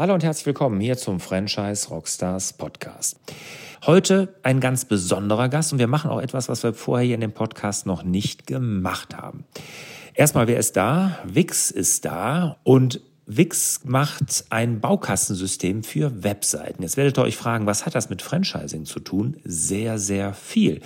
Hallo 0.00 0.14
und 0.14 0.24
herzlich 0.24 0.46
willkommen 0.46 0.80
hier 0.80 0.96
zum 0.96 1.20
Franchise 1.20 1.90
Rockstars 1.90 2.54
Podcast. 2.54 3.20
Heute 3.84 4.34
ein 4.42 4.58
ganz 4.58 4.86
besonderer 4.86 5.50
Gast 5.50 5.74
und 5.74 5.78
wir 5.78 5.88
machen 5.88 6.10
auch 6.10 6.22
etwas, 6.22 6.48
was 6.48 6.62
wir 6.62 6.72
vorher 6.72 7.04
hier 7.04 7.16
in 7.16 7.20
dem 7.20 7.32
Podcast 7.32 7.84
noch 7.84 8.02
nicht 8.02 8.46
gemacht 8.46 9.14
haben. 9.14 9.44
Erstmal, 10.14 10.48
wer 10.48 10.58
ist 10.58 10.78
da? 10.78 11.18
Wix 11.26 11.70
ist 11.70 12.06
da 12.06 12.56
und 12.62 13.02
Wix 13.26 13.82
macht 13.84 14.46
ein 14.48 14.80
Baukastensystem 14.80 15.84
für 15.84 16.24
Webseiten. 16.24 16.82
Jetzt 16.82 16.96
werdet 16.96 17.18
ihr 17.18 17.22
euch 17.22 17.36
fragen, 17.36 17.66
was 17.66 17.84
hat 17.84 17.94
das 17.94 18.10
mit 18.10 18.22
Franchising 18.22 18.86
zu 18.86 18.98
tun? 18.98 19.36
Sehr, 19.44 19.98
sehr 19.98 20.32
viel. 20.32 20.80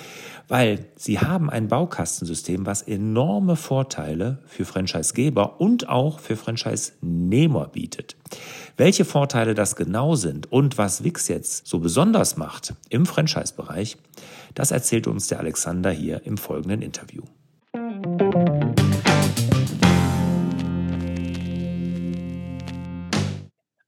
Weil 0.47 0.87
sie 0.97 1.21
haben 1.21 1.49
ein 1.49 1.69
Baukastensystem, 1.69 2.67
was 2.67 2.83
enorme 2.83 3.57
Vorteile 3.57 4.43
für 4.45 4.67
Franchisegeber 4.67 5.59
und 5.61 5.89
auch 5.89 6.19
für 6.19 6.37
Franchise-Nehmer 6.37 7.69
bietet. 7.69 8.17
Welche 8.77 9.05
Vorteile 9.05 9.55
das 9.55 9.77
genau 9.77 10.17
sind 10.17 10.51
und 10.51 10.79
was 10.79 11.05
Wix 11.05 11.29
jetzt 11.29 11.65
so 11.69 11.79
besonders 11.79 12.37
macht 12.37 12.75
im 12.89 13.07
Franchise-Bereich, 13.07 13.97
das 14.55 14.73
erzählt 14.73 15.07
uns 15.07 15.29
der 15.29 15.39
Alexander 15.39 15.93
hier 15.93 16.23
im 16.25 16.37
folgenden 16.37 16.83
Interview. 16.83 17.23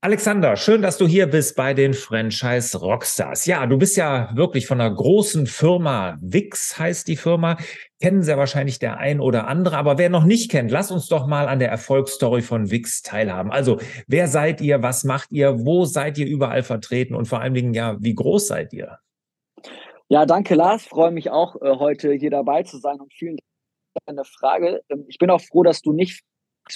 Alexander, 0.07 0.55
schön, 0.55 0.83
dass 0.83 0.99
du 0.99 1.09
hier 1.09 1.27
bist 1.27 1.57
bei 1.57 1.75
den 1.75 1.93
Franchise 1.93 2.79
Rockstars. 2.79 3.45
Ja, 3.47 3.67
du 3.67 3.77
bist 3.77 3.97
ja 3.97 4.31
wirklich 4.37 4.69
von 4.69 4.81
einer 4.81 4.95
großen 4.95 5.49
Firma. 5.49 6.17
Wix 6.21 6.79
heißt 6.79 7.09
die 7.09 7.17
Firma. 7.17 7.59
Kennen 8.01 8.23
sehr 8.23 8.37
wahrscheinlich 8.37 8.79
der 8.79 8.99
ein 8.99 9.21
oder 9.21 9.47
andere. 9.47 9.77
Aber 9.79 9.97
wer 9.97 10.11
noch 10.11 10.25
nicht 10.25 10.51
kennt, 10.51 10.71
lass 10.71 10.91
uns 10.91 11.09
doch 11.09 11.27
mal 11.27 11.49
an 11.49 11.59
der 11.59 11.71
Erfolgsstory 11.71 12.43
von 12.43 12.71
Wix 12.71 13.03
teilhaben. 13.03 13.51
Also, 13.51 13.79
wer 14.07 14.29
seid 14.29 14.61
ihr? 14.61 14.83
Was 14.83 15.05
macht 15.05 15.33
ihr? 15.33 15.65
Wo 15.65 15.85
seid 15.85 16.19
ihr 16.19 16.27
überall 16.27 16.63
vertreten? 16.63 17.15
Und 17.15 17.27
vor 17.27 17.41
allen 17.41 17.55
Dingen, 17.55 17.73
ja, 17.73 17.97
wie 18.01 18.15
groß 18.15 18.49
seid 18.49 18.73
ihr? 18.73 18.99
Ja, 20.09 20.27
danke, 20.27 20.55
Lars. 20.55 20.87
Freue 20.87 21.11
mich 21.11 21.31
auch, 21.31 21.57
äh, 21.63 21.77
heute 21.79 22.13
hier 22.13 22.31
dabei 22.31 22.63
zu 22.63 22.79
sein 22.79 23.01
und 23.01 23.13
vielen 23.13 23.37
Dank 23.37 23.47
für 23.93 24.01
deine 24.07 24.25
Frage. 24.25 24.83
Ähm, 24.89 25.05
ich 25.09 25.19
bin 25.19 25.31
auch 25.31 25.41
froh, 25.41 25.63
dass 25.63 25.83
du 25.83 25.93
nicht 25.93 26.23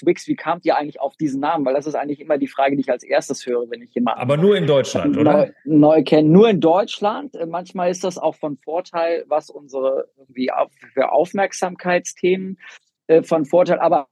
Wix, 0.03 0.27
wie 0.27 0.37
kamt 0.37 0.65
ihr 0.65 0.77
eigentlich 0.77 1.01
auf 1.01 1.17
diesen 1.17 1.41
Namen? 1.41 1.65
Weil 1.65 1.75
das 1.75 1.87
ist 1.87 1.95
eigentlich 1.95 2.21
immer 2.21 2.39
die 2.39 2.47
Frage, 2.47 2.77
die 2.77 2.83
ich 2.83 2.91
als 2.91 3.03
erstes 3.03 3.47
höre, 3.47 3.71
wenn 3.71 3.83
ich 3.83 3.95
jemanden. 3.95 4.21
Aber 4.21 4.37
nur 4.37 4.57
in 4.57 4.67
Deutschland, 4.67 5.17
oder? 5.17 5.33
Neu, 5.33 5.53
neu 5.65 6.05
kenne. 6.05 6.29
Nur 6.29 6.49
in 6.49 6.61
Deutschland. 6.61 7.35
Äh, 7.37 7.47
manchmal 7.47 7.91
ist 7.91 8.05
das 8.05 8.19
auch 8.19 8.35
von 8.37 8.57
Vorteil, 8.59 9.25
was 9.29 9.51
unsere 9.51 10.09
irgendwie 10.17 10.51
für 10.95 11.13
Aufmerksamkeitsthemen 11.13 12.59
äh, 13.09 13.23
von 13.23 13.45
Vorteil. 13.45 13.81
Aber 13.81 14.09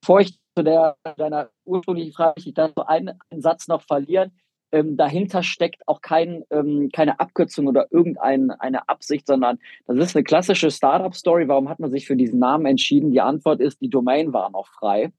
bevor 0.00 0.20
ich 0.20 0.38
zu 0.56 0.64
der, 0.64 0.96
deiner 1.16 1.50
ursprünglichen 1.64 2.12
Frage, 2.12 2.34
ich 2.44 2.54
darf 2.54 2.72
so 2.76 2.84
einen, 2.84 3.18
einen 3.30 3.40
Satz 3.40 3.68
noch 3.68 3.82
verlieren 3.82 4.32
ähm, 4.72 4.96
dahinter 4.96 5.42
steckt 5.42 5.86
auch 5.86 6.00
kein, 6.00 6.44
ähm, 6.50 6.88
keine 6.92 7.20
Abkürzung 7.20 7.66
oder 7.66 7.86
irgendeine 7.90 8.60
eine 8.60 8.88
Absicht, 8.88 9.26
sondern 9.26 9.58
das 9.86 9.98
ist 9.98 10.16
eine 10.16 10.24
klassische 10.24 10.70
Startup-Story. 10.70 11.46
Warum 11.48 11.68
hat 11.68 11.78
man 11.78 11.90
sich 11.90 12.06
für 12.06 12.16
diesen 12.16 12.38
Namen 12.38 12.66
entschieden? 12.66 13.10
Die 13.10 13.20
Antwort 13.20 13.60
ist, 13.60 13.80
die 13.80 13.90
Domain 13.90 14.32
war 14.32 14.50
noch 14.50 14.68
frei. 14.68 15.12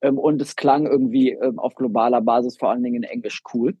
Ähm, 0.00 0.18
und 0.18 0.40
es 0.40 0.54
klang 0.54 0.86
irgendwie 0.86 1.30
ähm, 1.30 1.58
auf 1.58 1.74
globaler 1.74 2.20
Basis 2.20 2.56
vor 2.56 2.70
allen 2.70 2.82
Dingen 2.82 3.02
in 3.02 3.10
Englisch 3.10 3.42
cool. 3.54 3.76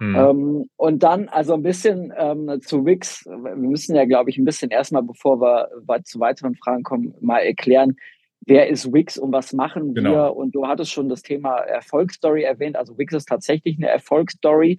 Mhm. 0.00 0.16
Ähm, 0.16 0.70
und 0.76 1.02
dann 1.02 1.28
also 1.28 1.54
ein 1.54 1.62
bisschen 1.62 2.12
zu 2.60 2.84
Wix. 2.84 3.24
Wir 3.24 3.56
müssen 3.56 3.94
ja, 3.94 4.04
glaube 4.04 4.30
ich, 4.30 4.36
ein 4.36 4.44
bisschen 4.44 4.70
erstmal, 4.70 5.02
bevor 5.02 5.40
wir 5.40 5.68
zu 6.04 6.18
weiteren 6.18 6.56
Fragen 6.56 6.82
kommen, 6.82 7.14
mal 7.20 7.38
erklären, 7.38 7.96
wer 8.46 8.68
ist 8.68 8.92
Wix 8.92 9.18
und 9.18 9.32
was 9.32 9.52
machen 9.52 9.94
wir? 9.94 10.02
Genau. 10.02 10.32
Und 10.32 10.54
du 10.54 10.66
hattest 10.66 10.92
schon 10.92 11.08
das 11.08 11.22
Thema 11.22 11.58
Erfolgsstory 11.58 12.42
erwähnt. 12.42 12.76
Also 12.76 12.96
Wix 12.98 13.14
ist 13.14 13.28
tatsächlich 13.28 13.76
eine 13.78 13.88
Erfolgsstory. 13.88 14.78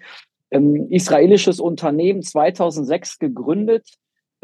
Ähm, 0.52 0.88
israelisches 0.90 1.60
Unternehmen 1.60 2.22
2006 2.22 3.20
gegründet, 3.20 3.88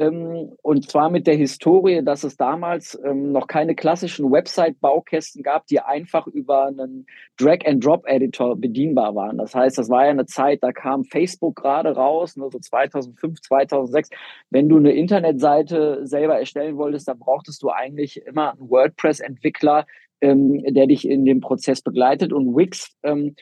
und 0.07 0.89
zwar 0.89 1.09
mit 1.09 1.27
der 1.27 1.35
Historie, 1.35 2.01
dass 2.03 2.23
es 2.23 2.37
damals 2.37 2.97
ähm, 3.03 3.33
noch 3.33 3.47
keine 3.47 3.75
klassischen 3.75 4.31
Website-Baukästen 4.31 5.43
gab, 5.43 5.67
die 5.67 5.81
einfach 5.81 6.25
über 6.27 6.67
einen 6.67 7.05
Drag-and-Drop-Editor 7.37 8.55
bedienbar 8.55 9.15
waren. 9.15 9.37
Das 9.37 9.53
heißt, 9.53 9.77
das 9.77 9.89
war 9.89 10.05
ja 10.05 10.11
eine 10.11 10.25
Zeit, 10.25 10.63
da 10.63 10.71
kam 10.71 11.03
Facebook 11.03 11.57
gerade 11.57 11.95
raus, 11.95 12.37
ne, 12.37 12.47
so 12.49 12.59
2005, 12.59 13.41
2006. 13.41 14.09
Wenn 14.49 14.69
du 14.69 14.77
eine 14.77 14.93
Internetseite 14.93 16.07
selber 16.07 16.39
erstellen 16.39 16.77
wolltest, 16.77 17.07
da 17.07 17.13
brauchtest 17.13 17.61
du 17.61 17.69
eigentlich 17.69 18.25
immer 18.25 18.53
einen 18.53 18.69
WordPress-Entwickler, 18.69 19.85
ähm, 20.21 20.63
der 20.73 20.87
dich 20.87 21.07
in 21.07 21.25
dem 21.25 21.41
Prozess 21.41 21.81
begleitet. 21.81 22.31
Und 22.31 22.55
Wix 22.55 22.95
ähm, 23.03 23.35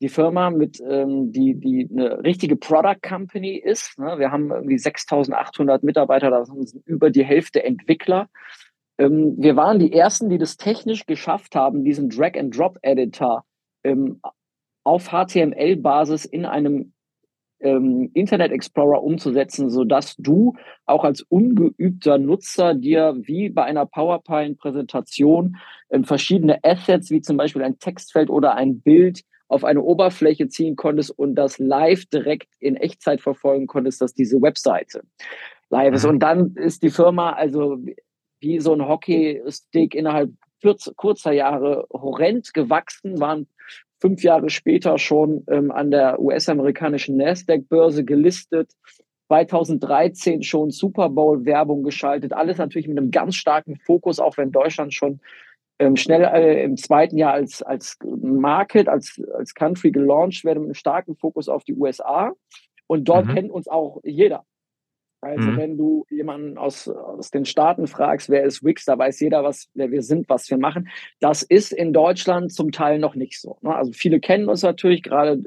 die 0.00 0.08
Firma 0.08 0.50
mit, 0.50 0.80
ähm, 0.80 1.30
die, 1.32 1.54
die 1.54 1.88
eine 1.90 2.24
richtige 2.24 2.56
Product 2.56 3.00
Company 3.06 3.56
ist. 3.56 3.98
Ne? 3.98 4.18
Wir 4.18 4.30
haben 4.30 4.50
irgendwie 4.50 4.78
6800 4.78 5.82
Mitarbeiter, 5.82 6.30
da 6.30 6.44
sind 6.44 6.74
über 6.86 7.10
die 7.10 7.24
Hälfte 7.24 7.62
Entwickler. 7.62 8.28
Ähm, 8.98 9.34
wir 9.38 9.56
waren 9.56 9.78
die 9.78 9.92
ersten, 9.92 10.30
die 10.30 10.38
das 10.38 10.56
technisch 10.56 11.06
geschafft 11.06 11.54
haben, 11.54 11.84
diesen 11.84 12.08
Drag-and-Drop-Editor 12.08 13.44
ähm, 13.84 14.20
auf 14.84 15.10
HTML-Basis 15.10 16.24
in 16.24 16.46
einem 16.46 16.92
ähm, 17.60 18.10
Internet 18.14 18.52
Explorer 18.52 19.02
umzusetzen, 19.02 19.68
sodass 19.68 20.16
du 20.16 20.54
auch 20.86 21.04
als 21.04 21.20
ungeübter 21.22 22.18
Nutzer 22.18 22.74
dir 22.74 23.14
wie 23.18 23.50
bei 23.50 23.64
einer 23.64 23.86
PowerPoint-Präsentation 23.86 25.56
ähm, 25.90 26.04
verschiedene 26.04 26.58
Assets, 26.64 27.10
wie 27.10 27.20
zum 27.20 27.36
Beispiel 27.36 27.62
ein 27.62 27.78
Textfeld 27.78 28.30
oder 28.30 28.54
ein 28.54 28.80
Bild, 28.80 29.22
auf 29.50 29.64
eine 29.64 29.82
Oberfläche 29.82 30.48
ziehen 30.48 30.76
konntest 30.76 31.10
und 31.10 31.34
das 31.34 31.58
live 31.58 32.06
direkt 32.06 32.48
in 32.60 32.76
Echtzeit 32.76 33.20
verfolgen 33.20 33.66
konntest, 33.66 34.00
dass 34.00 34.14
diese 34.14 34.40
Webseite 34.40 35.02
live 35.70 35.94
ist. 35.94 36.04
Mhm. 36.04 36.10
Und 36.10 36.18
dann 36.20 36.54
ist 36.54 36.82
die 36.82 36.90
Firma 36.90 37.32
also 37.32 37.78
wie 38.40 38.60
so 38.60 38.72
ein 38.72 38.86
Hockeystick 38.86 39.94
innerhalb 39.94 40.30
kurzer 40.96 41.32
Jahre 41.32 41.86
horrend 41.92 42.54
gewachsen, 42.54 43.18
waren 43.18 43.48
fünf 43.98 44.22
Jahre 44.22 44.50
später 44.50 44.98
schon 44.98 45.44
ähm, 45.48 45.70
an 45.70 45.90
der 45.90 46.20
US-amerikanischen 46.20 47.16
Nasdaq-Börse 47.16 48.04
gelistet, 48.04 48.70
2013 49.28 50.42
schon 50.42 50.70
Super 50.70 51.08
Bowl-Werbung 51.08 51.82
geschaltet, 51.82 52.32
alles 52.32 52.58
natürlich 52.58 52.88
mit 52.88 52.98
einem 52.98 53.10
ganz 53.10 53.36
starken 53.36 53.76
Fokus, 53.76 54.20
auch 54.20 54.36
wenn 54.36 54.52
Deutschland 54.52 54.94
schon 54.94 55.20
ähm, 55.80 55.96
schnell 55.96 56.22
äh, 56.22 56.62
im 56.62 56.76
zweiten 56.76 57.16
Jahr 57.16 57.32
als, 57.32 57.62
als 57.62 57.98
Market, 58.04 58.88
als, 58.88 59.20
als 59.34 59.54
Country 59.54 59.90
gelauncht 59.90 60.44
werden 60.44 60.60
mit 60.60 60.68
einem 60.68 60.74
starken 60.74 61.16
Fokus 61.16 61.48
auf 61.48 61.64
die 61.64 61.74
USA. 61.74 62.32
Und 62.86 63.08
dort 63.08 63.26
mhm. 63.26 63.34
kennt 63.34 63.50
uns 63.50 63.66
auch 63.66 64.00
jeder. 64.04 64.44
Also 65.22 65.50
mhm. 65.50 65.56
wenn 65.56 65.76
du 65.76 66.06
jemanden 66.10 66.58
aus, 66.58 66.88
aus 66.88 67.30
den 67.30 67.44
Staaten 67.44 67.86
fragst, 67.86 68.30
wer 68.30 68.42
ist 68.42 68.64
Wix, 68.64 68.84
da 68.84 68.96
weiß 68.98 69.20
jeder, 69.20 69.42
was, 69.42 69.68
wer 69.74 69.90
wir 69.90 70.02
sind, 70.02 70.28
was 70.28 70.48
wir 70.50 70.58
machen. 70.58 70.88
Das 71.18 71.42
ist 71.42 71.72
in 71.72 71.92
Deutschland 71.92 72.52
zum 72.52 72.72
Teil 72.72 72.98
noch 72.98 73.14
nicht 73.14 73.40
so. 73.40 73.58
Ne? 73.62 73.74
Also 73.74 73.92
viele 73.92 74.20
kennen 74.20 74.48
uns 74.48 74.62
natürlich, 74.62 75.02
gerade 75.02 75.42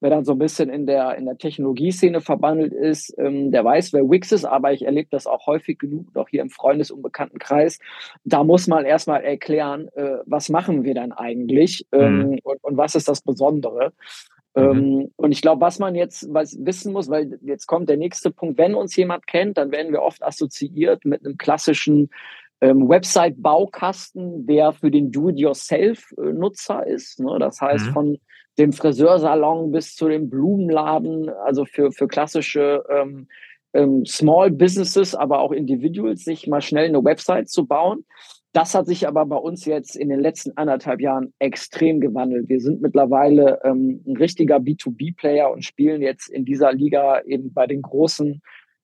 wer 0.00 0.10
dann 0.10 0.24
so 0.24 0.32
ein 0.32 0.38
bisschen 0.38 0.70
in 0.70 0.86
der, 0.86 1.16
in 1.16 1.24
der 1.24 1.38
Technologieszene 1.38 2.20
verbandelt 2.20 2.72
ist, 2.72 3.14
ähm, 3.18 3.50
der 3.50 3.64
weiß, 3.64 3.92
wer 3.92 4.08
Wix 4.08 4.32
ist, 4.32 4.44
aber 4.44 4.72
ich 4.72 4.84
erlebe 4.84 5.08
das 5.10 5.26
auch 5.26 5.46
häufig 5.46 5.78
genug, 5.78 6.16
auch 6.16 6.28
hier 6.28 6.42
im 6.42 6.50
Freundes- 6.50 6.90
und 6.90 7.02
Bekanntenkreis. 7.02 7.78
Da 8.24 8.44
muss 8.44 8.66
man 8.66 8.84
erstmal 8.84 9.24
erklären, 9.24 9.88
äh, 9.94 10.18
was 10.26 10.48
machen 10.48 10.84
wir 10.84 10.94
dann 10.94 11.12
eigentlich 11.12 11.86
ähm, 11.92 12.18
mhm. 12.18 12.38
und, 12.42 12.62
und 12.62 12.76
was 12.76 12.94
ist 12.94 13.08
das 13.08 13.22
Besondere. 13.22 13.92
Mhm. 14.54 14.62
Ähm, 14.62 15.10
und 15.16 15.32
ich 15.32 15.42
glaube, 15.42 15.60
was 15.60 15.78
man 15.78 15.94
jetzt 15.94 16.26
was 16.32 16.56
wissen 16.64 16.92
muss, 16.92 17.08
weil 17.08 17.38
jetzt 17.42 17.66
kommt 17.66 17.88
der 17.88 17.96
nächste 17.96 18.30
Punkt, 18.30 18.58
wenn 18.58 18.74
uns 18.74 18.94
jemand 18.96 19.26
kennt, 19.26 19.58
dann 19.58 19.72
werden 19.72 19.92
wir 19.92 20.02
oft 20.02 20.22
assoziiert 20.22 21.04
mit 21.04 21.24
einem 21.24 21.38
klassischen 21.38 22.10
ähm, 22.60 22.88
Website-Baukasten, 22.88 24.46
der 24.46 24.72
für 24.72 24.90
den 24.90 25.12
Do-it-yourself-Nutzer 25.12 26.86
ist. 26.86 27.20
Ne? 27.20 27.36
Das 27.38 27.60
heißt, 27.60 27.86
mhm. 27.86 27.92
von 27.92 28.18
dem 28.58 28.72
Friseursalon 28.72 29.70
bis 29.70 29.94
zu 29.94 30.08
dem 30.08 30.28
Blumenladen, 30.28 31.28
also 31.28 31.64
für, 31.64 31.92
für 31.92 32.08
klassische 32.08 32.84
ähm, 32.90 33.28
ähm, 33.72 34.04
Small 34.04 34.50
Businesses, 34.50 35.14
aber 35.14 35.40
auch 35.40 35.52
Individuals, 35.52 36.24
sich 36.24 36.46
mal 36.46 36.60
schnell 36.60 36.86
eine 36.86 37.04
Website 37.04 37.48
zu 37.48 37.66
bauen. 37.66 38.04
Das 38.52 38.74
hat 38.74 38.86
sich 38.86 39.06
aber 39.06 39.26
bei 39.26 39.36
uns 39.36 39.66
jetzt 39.66 39.94
in 39.94 40.08
den 40.08 40.20
letzten 40.20 40.56
anderthalb 40.56 41.00
Jahren 41.00 41.34
extrem 41.38 42.00
gewandelt. 42.00 42.48
Wir 42.48 42.60
sind 42.60 42.80
mittlerweile 42.80 43.60
ähm, 43.62 44.02
ein 44.06 44.16
richtiger 44.16 44.56
B2B-Player 44.56 45.50
und 45.50 45.64
spielen 45.64 46.02
jetzt 46.02 46.28
in 46.28 46.44
dieser 46.44 46.72
Liga 46.72 47.20
eben 47.22 47.52
bei 47.52 47.66
den 47.66 47.82
großen 47.82 48.40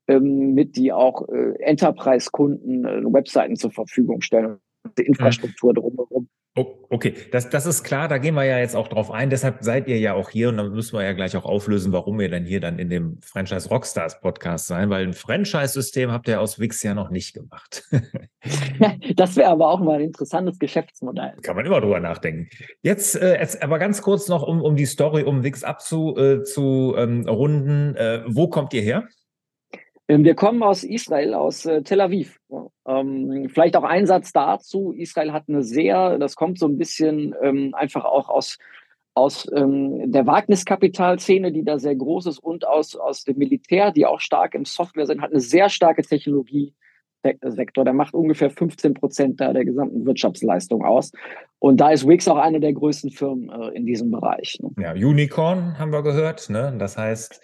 ähm, 0.07 0.53
mit, 0.53 0.77
die 0.77 0.93
auch 0.93 1.27
äh, 1.29 1.55
Enterprise-Kunden 1.61 2.85
äh, 2.85 3.13
Webseiten 3.13 3.57
zur 3.57 3.71
Verfügung 3.71 4.21
stellen 4.21 4.59
und 4.85 4.99
die 4.99 5.07
Infrastruktur 5.07 5.73
drumherum 5.73 6.29
Okay, 6.57 7.15
das, 7.33 7.51
das 7.51 7.67
ist 7.67 7.83
klar, 7.83 8.07
da 8.07 8.19
gehen 8.19 8.37
wir 8.37 8.45
ja 8.45 8.59
jetzt 8.59 8.77
auch 8.77 8.87
drauf 8.87 9.11
ein. 9.11 9.29
Deshalb 9.29 9.65
seid 9.65 9.89
ihr 9.89 9.99
ja 9.99 10.15
auch 10.15 10.31
hier 10.31 10.51
und 10.51 10.57
dann 10.57 10.71
müssen 10.71 10.97
wir 10.97 11.03
ja 11.03 11.13
gleich 11.13 11.37
auch 11.37 11.45
auflösen, 11.45 11.93
warum 11.93 12.21
ihr 12.21 12.31
dann 12.31 12.45
hier 12.45 12.61
dann 12.61 12.79
in 12.79 12.89
dem 12.89 13.19
Franchise 13.23 13.69
Rockstars 13.69 14.21
Podcast 14.21 14.69
sein, 14.69 14.89
weil 14.91 15.05
ein 15.05 15.13
Franchise-System 15.15 16.13
habt 16.13 16.29
ihr 16.29 16.41
aus 16.41 16.61
Wix 16.61 16.85
ja 16.85 16.95
noch 16.95 17.11
nicht 17.11 17.35
gemacht. 17.35 17.83
das 19.17 19.35
wäre 19.35 19.51
aber 19.51 19.69
auch 19.69 19.81
mal 19.81 19.97
ein 19.97 20.03
interessantes 20.03 20.61
Geschäftsmodell. 20.61 21.35
Kann 21.43 21.57
man 21.57 21.67
immer 21.67 21.81
drüber 21.81 21.99
nachdenken. 21.99 22.49
Jetzt, 22.83 23.17
äh, 23.17 23.41
jetzt 23.41 23.61
aber 23.61 23.81
ganz 23.81 24.01
kurz 24.01 24.29
noch, 24.29 24.45
um, 24.45 24.63
um 24.63 24.77
die 24.77 24.87
Story 24.87 25.25
um 25.25 25.43
Wix 25.43 25.65
abzurunden. 25.65 26.43
Äh, 26.43 26.45
zu, 26.45 26.95
ähm, 26.97 27.27
runden. 27.27 27.97
äh, 27.97 28.23
wo 28.27 28.47
kommt 28.47 28.73
ihr 28.75 28.83
her? 28.83 29.09
Ähm, 30.09 30.25
wir 30.25 30.35
kommen 30.35 30.63
aus 30.63 30.85
Israel, 30.85 31.35
aus 31.35 31.65
äh, 31.65 31.83
Tel 31.83 32.01
Aviv. 32.01 32.39
Ähm, 32.87 33.49
vielleicht 33.49 33.77
auch 33.77 33.85
ein 33.85 34.07
Satz 34.07 34.33
dazu. 34.33 34.93
Israel 34.93 35.33
hat 35.33 35.45
eine 35.49 35.63
sehr, 35.63 36.19
das 36.19 36.37
kommt 36.37 36.59
so 36.59 36.67
ein 36.67 36.77
bisschen 36.77 37.35
ähm, 37.43 37.75
einfach 37.75 38.05
auch 38.05 38.29
aus, 38.29 38.59
aus 39.15 39.51
ähm, 39.55 40.13
der 40.13 40.27
Wagniskapitalszene, 40.27 41.53
die 41.53 41.65
da 41.65 41.79
sehr 41.79 41.97
groß 41.97 42.27
ist, 42.27 42.39
und 42.39 42.67
aus, 42.67 42.97
aus 42.97 43.25
dem 43.25 43.39
Militär, 43.39 43.93
die 43.93 44.05
auch 44.05 44.21
stark 44.21 44.55
im 44.55 44.67
Software 44.67 45.07
sind, 45.07 45.23
hat 45.23 45.31
eine 45.31 45.41
sehr 45.41 45.71
starke 45.71 46.03
Technologiesektor. 46.03 47.85
Der 47.85 47.95
macht 47.95 48.13
ungefähr 48.13 48.51
15 48.51 48.93
Prozent 48.93 49.41
der 49.41 49.65
gesamten 49.65 50.05
Wirtschaftsleistung 50.05 50.85
aus. 50.85 51.13
Und 51.61 51.79
da 51.79 51.91
ist 51.91 52.07
Wix 52.07 52.29
auch 52.29 52.37
eine 52.37 52.61
der 52.61 52.75
größten 52.75 53.11
Firmen 53.11 53.49
äh, 53.49 53.69
in 53.69 53.87
diesem 53.87 54.11
Bereich. 54.11 54.59
Ne? 54.61 54.71
Ja, 54.79 54.93
Unicorn 54.93 55.79
haben 55.79 55.93
wir 55.93 56.03
gehört. 56.03 56.51
Ne? 56.51 56.75
Das 56.79 56.99
heißt, 56.99 57.41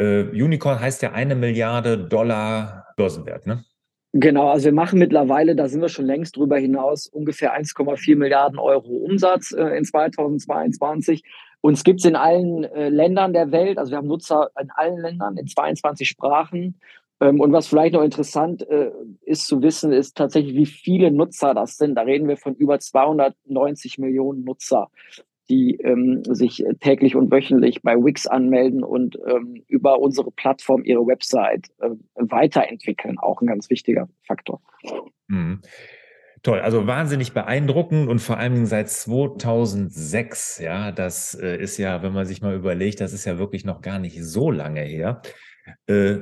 äh, 0.00 0.42
Unicorn 0.42 0.80
heißt 0.80 1.02
ja 1.02 1.12
eine 1.12 1.34
Milliarde 1.34 1.98
Dollar 1.98 2.86
Börsenwert, 2.96 3.46
ne? 3.46 3.64
Genau, 4.12 4.48
also 4.48 4.64
wir 4.64 4.72
machen 4.72 4.98
mittlerweile, 4.98 5.54
da 5.54 5.68
sind 5.68 5.82
wir 5.82 5.88
schon 5.88 6.06
längst 6.06 6.36
drüber 6.36 6.58
hinaus, 6.58 7.06
ungefähr 7.06 7.56
1,4 7.56 8.16
Milliarden 8.16 8.58
Euro 8.58 8.88
Umsatz 8.88 9.52
äh, 9.52 9.76
in 9.76 9.84
2022. 9.84 11.22
Uns 11.60 11.84
gibt 11.84 12.00
es 12.00 12.06
in 12.06 12.16
allen 12.16 12.64
äh, 12.64 12.88
Ländern 12.88 13.32
der 13.32 13.52
Welt, 13.52 13.78
also 13.78 13.92
wir 13.92 13.98
haben 13.98 14.08
Nutzer 14.08 14.50
in 14.60 14.70
allen 14.74 14.98
Ländern, 14.98 15.36
in 15.36 15.46
22 15.46 16.08
Sprachen. 16.08 16.80
Ähm, 17.20 17.38
und 17.38 17.52
was 17.52 17.68
vielleicht 17.68 17.94
noch 17.94 18.02
interessant 18.02 18.68
äh, 18.68 18.90
ist 19.22 19.46
zu 19.46 19.62
wissen, 19.62 19.92
ist 19.92 20.16
tatsächlich, 20.16 20.56
wie 20.56 20.66
viele 20.66 21.12
Nutzer 21.12 21.54
das 21.54 21.76
sind. 21.76 21.94
Da 21.94 22.02
reden 22.02 22.26
wir 22.26 22.36
von 22.36 22.56
über 22.56 22.80
290 22.80 23.98
Millionen 23.98 24.42
Nutzer 24.42 24.88
die 25.50 25.76
ähm, 25.82 26.22
sich 26.24 26.64
täglich 26.80 27.16
und 27.16 27.30
wöchentlich 27.30 27.82
bei 27.82 27.96
Wix 27.96 28.26
anmelden 28.26 28.84
und 28.84 29.18
ähm, 29.26 29.62
über 29.66 29.98
unsere 29.98 30.30
Plattform 30.30 30.84
ihre 30.84 31.06
Website 31.06 31.66
äh, 31.80 31.90
weiterentwickeln. 32.14 33.18
Auch 33.18 33.42
ein 33.42 33.48
ganz 33.48 33.68
wichtiger 33.68 34.08
Faktor. 34.26 34.62
Mhm. 35.26 35.60
Toll, 36.42 36.60
also 36.60 36.86
wahnsinnig 36.86 37.34
beeindruckend 37.34 38.08
und 38.08 38.20
vor 38.20 38.38
Dingen 38.38 38.64
seit 38.64 38.88
2006, 38.88 40.60
ja, 40.60 40.90
das 40.90 41.34
äh, 41.34 41.60
ist 41.60 41.76
ja, 41.76 42.02
wenn 42.02 42.14
man 42.14 42.24
sich 42.24 42.40
mal 42.40 42.54
überlegt, 42.54 43.02
das 43.02 43.12
ist 43.12 43.26
ja 43.26 43.38
wirklich 43.38 43.66
noch 43.66 43.82
gar 43.82 43.98
nicht 43.98 44.22
so 44.24 44.50
lange 44.50 44.80
her. 44.80 45.20
Äh, 45.86 46.16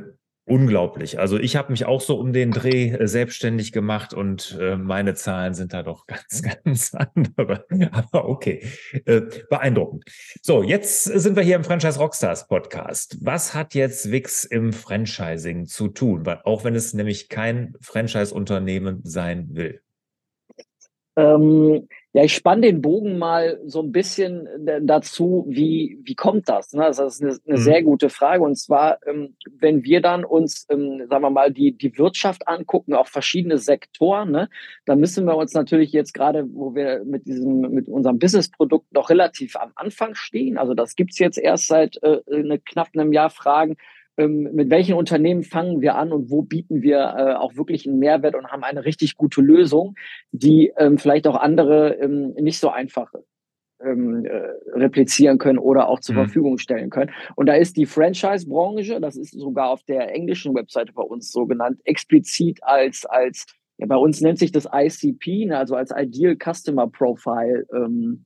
Unglaublich. 0.48 1.18
Also 1.20 1.38
ich 1.38 1.56
habe 1.56 1.72
mich 1.72 1.84
auch 1.84 2.00
so 2.00 2.18
um 2.18 2.32
den 2.32 2.52
Dreh 2.52 2.88
äh, 2.88 3.06
selbstständig 3.06 3.70
gemacht 3.70 4.14
und 4.14 4.56
äh, 4.58 4.76
meine 4.76 5.14
Zahlen 5.14 5.52
sind 5.52 5.74
da 5.74 5.82
doch 5.82 6.06
ganz, 6.06 6.42
ganz 6.42 6.94
andere. 6.94 7.66
Aber 7.92 8.28
okay, 8.28 8.62
äh, 9.04 9.20
beeindruckend. 9.50 10.04
So, 10.40 10.62
jetzt 10.62 11.04
sind 11.04 11.36
wir 11.36 11.42
hier 11.42 11.56
im 11.56 11.64
Franchise 11.64 11.98
Rockstars 11.98 12.48
Podcast. 12.48 13.18
Was 13.20 13.52
hat 13.52 13.74
jetzt 13.74 14.10
Wix 14.10 14.44
im 14.44 14.72
Franchising 14.72 15.66
zu 15.66 15.88
tun? 15.88 16.24
Weil 16.24 16.40
auch 16.44 16.64
wenn 16.64 16.74
es 16.74 16.94
nämlich 16.94 17.28
kein 17.28 17.74
Franchise-Unternehmen 17.82 19.00
sein 19.04 19.48
will. 19.50 19.82
Ähm, 21.16 21.88
ja, 22.14 22.25
ich 22.25 22.34
spanne 22.34 22.62
den 22.62 22.81
Bogen 22.81 23.19
mal 23.19 23.60
so 23.66 23.82
ein 23.82 23.93
bisschen 23.93 24.46
äh, 24.66 24.81
dazu, 24.82 25.44
wie, 25.46 25.99
wie 26.02 26.14
kommt 26.14 26.49
das? 26.49 26.72
Ne? 26.72 26.84
Das 26.84 26.99
ist 26.99 27.22
eine, 27.22 27.38
eine 27.46 27.58
mhm. 27.58 27.62
sehr 27.62 27.82
gute 27.82 28.08
Frage. 28.08 28.43
Und 28.43 28.56
zwar, 28.56 28.99
ähm, 29.06 29.37
wenn 29.58 29.84
wir 29.84 30.00
dann 30.00 30.25
uns, 30.25 30.66
ähm, 30.70 31.06
sagen 31.08 31.22
wir 31.22 31.31
mal, 31.31 31.52
die, 31.52 31.76
die 31.76 31.99
Wirtschaft 31.99 32.49
angucken, 32.49 32.94
auch 32.94 33.08
verschiedene 33.08 33.58
Sektoren, 33.58 34.31
ne, 34.31 34.49
dann 34.87 35.00
müssen 35.00 35.26
wir 35.26 35.37
uns 35.37 35.52
natürlich 35.52 35.93
jetzt 35.93 36.14
gerade, 36.14 36.46
wo 36.50 36.75
wir 36.75 37.05
mit 37.05 37.26
diesem, 37.26 37.60
mit 37.60 37.88
unserem 37.88 38.19
Businessprodukt 38.19 38.90
noch 38.93 39.10
relativ 39.10 39.56
am 39.56 39.72
Anfang 39.75 40.14
stehen, 40.14 40.56
also 40.56 40.72
das 40.72 40.96
gibt's 40.96 41.19
jetzt 41.19 41.38
erst 41.38 41.66
seit 41.66 42.02
äh, 42.02 42.20
eine, 42.32 42.58
knapp 42.58 42.88
einem 42.94 43.12
Jahr, 43.12 43.28
fragen, 43.28 43.76
mit 44.26 44.70
welchen 44.70 44.94
Unternehmen 44.94 45.44
fangen 45.44 45.81
wir 45.81 45.94
an 45.94 46.12
und 46.12 46.31
wo 46.31 46.43
bieten 46.43 46.82
wir 46.82 46.99
äh, 46.99 47.35
auch 47.35 47.56
wirklich 47.56 47.87
einen 47.87 47.99
Mehrwert 47.99 48.35
und 48.35 48.49
haben 48.49 48.65
eine 48.65 48.85
richtig 48.85 49.17
gute 49.17 49.41
Lösung, 49.41 49.94
die 50.32 50.73
ähm, 50.76 50.99
vielleicht 50.99 51.26
auch 51.29 51.37
andere 51.37 51.94
ähm, 51.94 52.35
nicht 52.35 52.59
so 52.59 52.69
einfach 52.69 53.12
ähm, 53.81 54.25
äh, 54.25 54.41
replizieren 54.73 55.38
können 55.38 55.59
oder 55.59 55.88
auch 55.88 56.00
zur 56.00 56.15
mhm. 56.15 56.20
Verfügung 56.20 56.59
stellen 56.59 56.91
können. 56.91 57.12
Und 57.37 57.47
da 57.47 57.55
ist 57.55 57.76
die 57.76 57.87
Franchise-Branche, 57.87 59.00
das 59.00 59.17
ist 59.17 59.38
sogar 59.38 59.70
auf 59.70 59.82
der 59.85 60.12
englischen 60.12 60.55
Webseite 60.55 60.93
bei 60.93 61.03
uns 61.03 61.31
so 61.31 61.47
genannt, 61.47 61.81
explizit 61.85 62.59
als, 62.62 63.06
als 63.06 63.47
ja, 63.79 63.87
bei 63.87 63.97
uns 63.97 64.20
nennt 64.20 64.41
sich 64.41 64.50
das 64.50 64.69
ICP, 64.73 65.47
ne, 65.47 65.59
also 65.59 65.76
als 65.76 65.93
Ideal 65.97 66.37
Customer 66.37 66.88
Profile 66.88 67.67
ähm, 67.73 68.25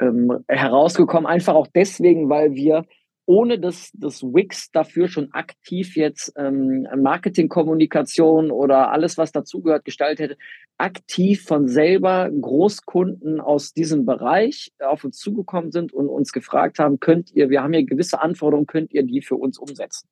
ähm, 0.00 0.44
herausgekommen. 0.48 1.26
Einfach 1.26 1.54
auch 1.54 1.66
deswegen, 1.66 2.28
weil 2.28 2.54
wir 2.54 2.84
ohne 3.26 3.58
dass 3.58 3.90
das 3.94 4.22
Wix 4.22 4.70
dafür 4.72 5.08
schon 5.08 5.32
aktiv 5.32 5.96
jetzt 5.96 6.32
ähm, 6.36 6.86
Marketingkommunikation 6.96 8.50
oder 8.50 8.90
alles, 8.90 9.16
was 9.16 9.32
dazugehört, 9.32 9.84
gestaltet 9.84 10.30
hätte, 10.30 10.38
aktiv 10.78 11.44
von 11.44 11.68
selber 11.68 12.28
Großkunden 12.28 13.40
aus 13.40 13.72
diesem 13.72 14.04
Bereich 14.04 14.72
auf 14.80 15.04
uns 15.04 15.18
zugekommen 15.18 15.70
sind 15.70 15.92
und 15.92 16.08
uns 16.08 16.32
gefragt 16.32 16.78
haben, 16.78 16.98
könnt 16.98 17.30
ihr, 17.32 17.50
wir 17.50 17.62
haben 17.62 17.72
hier 17.72 17.84
gewisse 17.84 18.20
Anforderungen, 18.20 18.66
könnt 18.66 18.92
ihr 18.92 19.04
die 19.04 19.22
für 19.22 19.36
uns 19.36 19.58
umsetzen? 19.58 20.08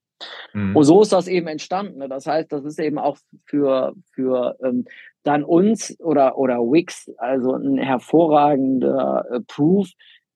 Mhm. 0.53 0.77
Und 0.77 0.85
so 0.85 1.03
ist 1.03 1.13
das 1.13 1.27
eben 1.27 1.49
entstanden. 1.49 1.99
Ne? 1.99 2.09
Das 2.09 2.27
heißt, 2.27 2.53
das 2.53 2.65
ist 2.65 2.79
eben 2.79 2.99
auch 2.99 3.19
für, 3.47 3.95
für 4.13 4.57
ähm, 4.63 4.85
dann 5.23 5.45
uns 5.45 5.99
oder, 6.01 6.39
oder 6.39 6.59
Wix, 6.59 7.11
also 7.19 7.55
ein 7.55 7.79
hervorragender 7.79 9.25
äh, 9.31 9.41
Proof, 9.41 9.89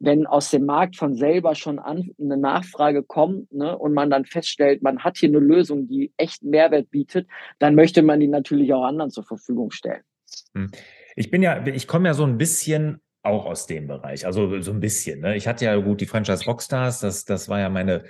wenn 0.04 0.26
aus 0.26 0.50
dem 0.50 0.66
Markt 0.66 0.96
von 0.96 1.14
selber 1.14 1.54
schon 1.54 1.78
an, 1.78 2.10
eine 2.20 2.36
Nachfrage 2.36 3.02
kommt 3.02 3.52
ne, 3.52 3.76
und 3.76 3.92
man 3.92 4.10
dann 4.10 4.24
feststellt, 4.24 4.82
man 4.82 5.00
hat 5.00 5.18
hier 5.18 5.28
eine 5.28 5.38
Lösung, 5.38 5.86
die 5.86 6.12
echt 6.16 6.42
Mehrwert 6.42 6.90
bietet, 6.90 7.28
dann 7.58 7.74
möchte 7.74 8.02
man 8.02 8.20
die 8.20 8.28
natürlich 8.28 8.72
auch 8.72 8.84
anderen 8.84 9.10
zur 9.10 9.24
Verfügung 9.24 9.70
stellen. 9.70 10.02
Hm. 10.54 10.70
Ich 11.16 11.30
bin 11.30 11.42
ja, 11.42 11.64
ich 11.66 11.86
komme 11.86 12.08
ja 12.08 12.14
so 12.14 12.24
ein 12.24 12.38
bisschen 12.38 13.00
auch 13.22 13.46
aus 13.46 13.66
dem 13.66 13.86
Bereich, 13.86 14.26
also 14.26 14.60
so 14.60 14.70
ein 14.70 14.80
bisschen. 14.80 15.20
Ne? 15.20 15.36
Ich 15.36 15.48
hatte 15.48 15.64
ja 15.64 15.76
gut 15.76 16.00
die 16.00 16.06
Franchise 16.06 16.44
Rockstars, 16.44 17.00
das, 17.00 17.24
das 17.24 17.48
war 17.48 17.60
ja 17.60 17.70
meine 17.70 18.04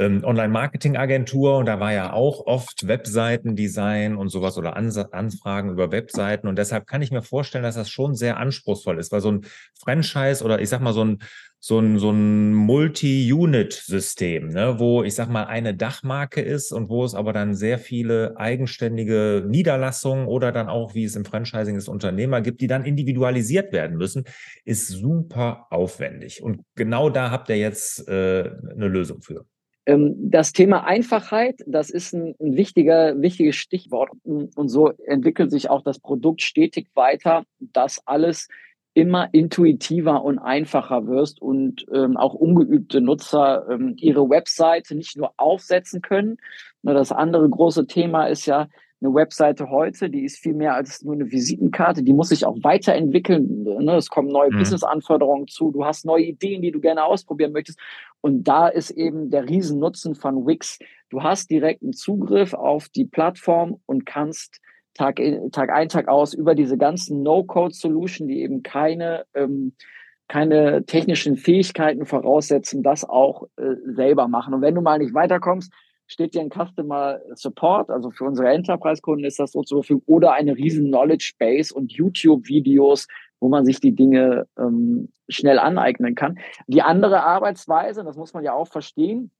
ähm, 0.00 0.24
Online-Marketing-Agentur 0.24 1.58
und 1.58 1.66
da 1.66 1.78
war 1.78 1.92
ja 1.92 2.12
auch 2.12 2.46
oft 2.46 2.88
Webseitendesign 2.88 4.16
und 4.16 4.30
sowas 4.30 4.56
oder 4.58 4.76
Ans 4.76 4.96
Anfragen 4.96 5.70
über 5.70 5.92
Webseiten 5.92 6.48
und 6.48 6.56
deshalb 6.56 6.86
kann 6.86 7.02
ich 7.02 7.10
mir 7.10 7.22
vorstellen, 7.22 7.64
dass 7.64 7.74
das 7.74 7.90
schon 7.90 8.14
sehr 8.14 8.38
anspruchsvoll 8.38 8.98
ist, 8.98 9.12
weil 9.12 9.20
so 9.20 9.30
ein 9.30 9.46
Franchise 9.78 10.42
oder 10.42 10.60
ich 10.60 10.68
sag 10.68 10.80
mal 10.80 10.94
so 10.94 11.04
ein 11.04 11.18
so 11.62 11.78
ein, 11.78 11.98
so 11.98 12.10
ein 12.10 12.54
Multi-Unit-System, 12.54 14.48
ne, 14.48 14.78
wo 14.78 15.02
ich 15.02 15.14
sag 15.14 15.28
mal 15.28 15.44
eine 15.44 15.74
Dachmarke 15.74 16.40
ist 16.40 16.72
und 16.72 16.88
wo 16.88 17.04
es 17.04 17.14
aber 17.14 17.34
dann 17.34 17.54
sehr 17.54 17.78
viele 17.78 18.34
eigenständige 18.38 19.44
Niederlassungen 19.46 20.26
oder 20.26 20.52
dann 20.52 20.70
auch, 20.70 20.94
wie 20.94 21.04
es 21.04 21.16
im 21.16 21.26
Franchising 21.26 21.76
ist, 21.76 21.88
Unternehmer 21.88 22.40
gibt, 22.40 22.62
die 22.62 22.66
dann 22.66 22.86
individualisiert 22.86 23.74
werden 23.74 23.98
müssen, 23.98 24.24
ist 24.64 24.88
super 24.88 25.66
aufwendig. 25.68 26.42
Und 26.42 26.62
genau 26.76 27.10
da 27.10 27.30
habt 27.30 27.50
ihr 27.50 27.58
jetzt 27.58 28.08
äh, 28.08 28.50
eine 28.74 28.88
Lösung 28.88 29.20
für. 29.20 29.44
Ähm, 29.86 30.14
das 30.30 30.52
Thema 30.52 30.84
Einfachheit, 30.84 31.62
das 31.66 31.90
ist 31.90 32.12
ein, 32.12 32.34
ein 32.40 32.56
wichtiger, 32.56 33.20
wichtiges 33.20 33.56
Stichwort. 33.56 34.10
Und 34.24 34.68
so 34.68 34.90
entwickelt 35.06 35.50
sich 35.50 35.70
auch 35.70 35.82
das 35.82 35.98
Produkt 35.98 36.42
stetig 36.42 36.88
weiter, 36.94 37.44
dass 37.60 38.06
alles 38.06 38.48
immer 38.92 39.28
intuitiver 39.32 40.24
und 40.24 40.38
einfacher 40.38 41.06
wirst 41.06 41.40
und 41.40 41.86
ähm, 41.92 42.16
auch 42.16 42.34
ungeübte 42.34 43.00
Nutzer 43.00 43.66
ähm, 43.70 43.94
ihre 43.96 44.28
Webseite 44.28 44.96
nicht 44.96 45.16
nur 45.16 45.32
aufsetzen 45.36 46.02
können. 46.02 46.38
Das 46.82 47.12
andere 47.12 47.48
große 47.48 47.86
Thema 47.86 48.26
ist 48.26 48.46
ja, 48.46 48.68
eine 49.02 49.14
Webseite 49.14 49.70
heute, 49.70 50.10
die 50.10 50.24
ist 50.24 50.38
viel 50.38 50.54
mehr 50.54 50.74
als 50.74 51.02
nur 51.02 51.14
eine 51.14 51.30
Visitenkarte, 51.30 52.02
die 52.02 52.12
muss 52.12 52.28
sich 52.28 52.44
auch 52.44 52.56
weiterentwickeln. 52.62 53.62
Ne? 53.62 53.96
Es 53.96 54.10
kommen 54.10 54.28
neue 54.28 54.50
mhm. 54.52 54.58
Business-Anforderungen 54.58 55.46
zu, 55.46 55.70
du 55.70 55.84
hast 55.84 56.04
neue 56.04 56.24
Ideen, 56.24 56.60
die 56.60 56.70
du 56.70 56.80
gerne 56.80 57.04
ausprobieren 57.04 57.52
möchtest. 57.52 57.78
Und 58.20 58.44
da 58.44 58.68
ist 58.68 58.90
eben 58.90 59.30
der 59.30 59.48
Riesennutzen 59.48 60.14
von 60.14 60.46
Wix. 60.46 60.78
Du 61.08 61.22
hast 61.22 61.50
direkten 61.50 61.92
Zugriff 61.92 62.52
auf 62.52 62.88
die 62.90 63.06
Plattform 63.06 63.80
und 63.86 64.04
kannst 64.04 64.60
Tag, 64.94 65.18
in, 65.18 65.50
Tag 65.50 65.70
ein, 65.70 65.88
Tag 65.88 66.08
aus 66.08 66.34
über 66.34 66.54
diese 66.54 66.76
ganzen 66.76 67.22
No-Code-Solution, 67.22 68.28
die 68.28 68.42
eben 68.42 68.62
keine, 68.62 69.24
ähm, 69.34 69.72
keine 70.28 70.84
technischen 70.84 71.36
Fähigkeiten 71.36 72.04
voraussetzen, 72.04 72.82
das 72.82 73.08
auch 73.08 73.44
äh, 73.56 73.76
selber 73.86 74.28
machen. 74.28 74.52
Und 74.52 74.60
wenn 74.60 74.74
du 74.74 74.82
mal 74.82 74.98
nicht 74.98 75.14
weiterkommst, 75.14 75.72
steht 76.10 76.34
dir 76.34 76.40
ein 76.40 76.50
Customer 76.50 77.20
Support, 77.34 77.88
also 77.88 78.10
für 78.10 78.24
unsere 78.24 78.48
Enterprise-Kunden 78.48 79.24
ist 79.24 79.38
das 79.38 79.52
so 79.52 79.62
zur 79.62 79.84
Verfügung, 79.84 80.02
oder 80.06 80.32
eine 80.32 80.56
riesen 80.56 80.88
Knowledge 80.88 81.34
Base 81.38 81.72
und 81.72 81.92
YouTube-Videos, 81.92 83.06
wo 83.38 83.48
man 83.48 83.64
sich 83.64 83.78
die 83.78 83.94
Dinge 83.94 84.48
ähm, 84.58 85.12
schnell 85.28 85.60
aneignen 85.60 86.16
kann. 86.16 86.38
Die 86.66 86.82
andere 86.82 87.22
Arbeitsweise, 87.22 88.02
das 88.02 88.16
muss 88.16 88.34
man 88.34 88.42
ja 88.42 88.54
auch 88.54 88.66
verstehen, 88.66 89.30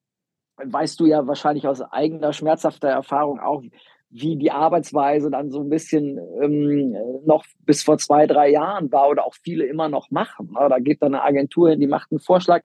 weißt 0.62 1.00
du 1.00 1.06
ja 1.06 1.26
wahrscheinlich 1.26 1.66
aus 1.66 1.82
eigener 1.82 2.32
schmerzhafter 2.32 2.88
Erfahrung 2.88 3.40
auch, 3.40 3.62
wie 4.10 4.36
die 4.36 4.50
Arbeitsweise 4.50 5.30
dann 5.30 5.50
so 5.50 5.60
ein 5.60 5.68
bisschen 5.68 6.18
ähm, 6.42 6.96
noch 7.24 7.44
bis 7.64 7.84
vor 7.84 7.96
zwei, 7.98 8.26
drei 8.26 8.50
Jahren 8.50 8.90
war 8.90 9.08
oder 9.08 9.24
auch 9.24 9.34
viele 9.34 9.64
immer 9.66 9.88
noch 9.88 10.10
machen. 10.10 10.50
Da 10.54 10.78
geht 10.80 11.00
dann 11.02 11.14
eine 11.14 11.22
Agentur 11.22 11.70
hin, 11.70 11.80
die 11.80 11.86
macht 11.86 12.10
einen 12.10 12.18
Vorschlag, 12.18 12.62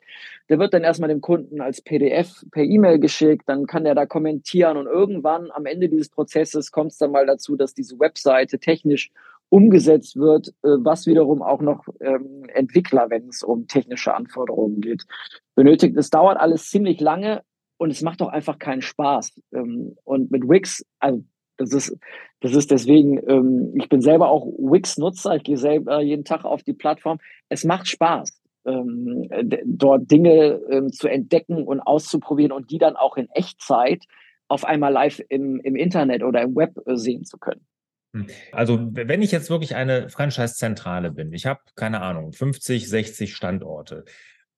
der 0.49 0.57
wird 0.57 0.73
dann 0.73 0.83
erstmal 0.83 1.09
dem 1.09 1.21
Kunden 1.21 1.61
als 1.61 1.81
PDF 1.81 2.43
per 2.51 2.63
E-Mail 2.63 2.99
geschickt, 2.99 3.43
dann 3.47 3.67
kann 3.67 3.83
der 3.83 3.93
da 3.93 4.07
kommentieren 4.07 4.77
und 4.77 4.87
irgendwann 4.87 5.51
am 5.51 5.67
Ende 5.67 5.87
dieses 5.87 6.09
Prozesses 6.09 6.71
kommt 6.71 6.93
es 6.93 6.97
dann 6.97 7.11
mal 7.11 7.27
dazu, 7.27 7.55
dass 7.55 7.75
diese 7.75 7.99
Webseite 7.99 8.57
technisch 8.57 9.11
umgesetzt 9.49 10.15
wird, 10.15 10.49
äh, 10.63 10.69
was 10.79 11.05
wiederum 11.05 11.43
auch 11.43 11.61
noch 11.61 11.85
ähm, 12.01 12.45
Entwickler, 12.53 13.11
wenn 13.11 13.29
es 13.29 13.43
um 13.43 13.67
technische 13.67 14.15
Anforderungen 14.15 14.81
geht, 14.81 15.05
benötigt. 15.53 15.95
Es 15.95 16.09
dauert 16.09 16.39
alles 16.39 16.69
ziemlich 16.69 16.99
lange 16.99 17.43
und 17.77 17.91
es 17.91 18.01
macht 18.01 18.21
doch 18.21 18.29
einfach 18.29 18.57
keinen 18.57 18.81
Spaß. 18.81 19.41
Ähm, 19.53 19.95
und 20.03 20.31
mit 20.31 20.49
Wix, 20.49 20.83
also 20.99 21.23
das 21.57 21.71
ist, 21.71 21.97
das 22.41 22.53
ist 22.53 22.71
deswegen, 22.71 23.19
ähm, 23.29 23.74
ich 23.75 23.89
bin 23.89 24.01
selber 24.01 24.29
auch 24.29 24.45
Wix-Nutzer, 24.45 25.35
ich 25.35 25.43
gehe 25.43 25.57
selber 25.57 26.01
jeden 26.01 26.25
Tag 26.25 26.45
auf 26.45 26.63
die 26.63 26.74
Plattform. 26.74 27.19
Es 27.50 27.63
macht 27.63 27.88
Spaß, 27.88 28.41
ähm, 28.65 29.29
dort 29.65 30.09
Dinge 30.12 30.62
ähm, 30.69 30.91
zu 30.91 31.07
entdecken 31.07 31.63
und 31.63 31.79
auszuprobieren 31.79 32.51
und 32.51 32.71
die 32.71 32.77
dann 32.77 32.95
auch 32.95 33.17
in 33.17 33.29
Echtzeit 33.33 34.03
auf 34.47 34.65
einmal 34.65 34.93
live 34.93 35.21
im, 35.29 35.59
im 35.62 35.75
Internet 35.75 36.24
oder 36.24 36.41
im 36.41 36.55
Web 36.55 36.77
äh, 36.85 36.95
sehen 36.95 37.25
zu 37.25 37.38
können. 37.38 37.65
Hm. 38.13 38.27
Also 38.51 38.79
wenn 38.91 39.21
ich 39.21 39.31
jetzt 39.31 39.50
wirklich 39.50 39.75
eine 39.75 40.09
Franchise-Zentrale 40.09 41.12
bin, 41.12 41.33
ich 41.33 41.45
habe 41.45 41.62
keine 41.75 42.01
Ahnung, 42.01 42.31
50, 42.31 42.88
60 42.89 43.35
Standorte, 43.35 44.05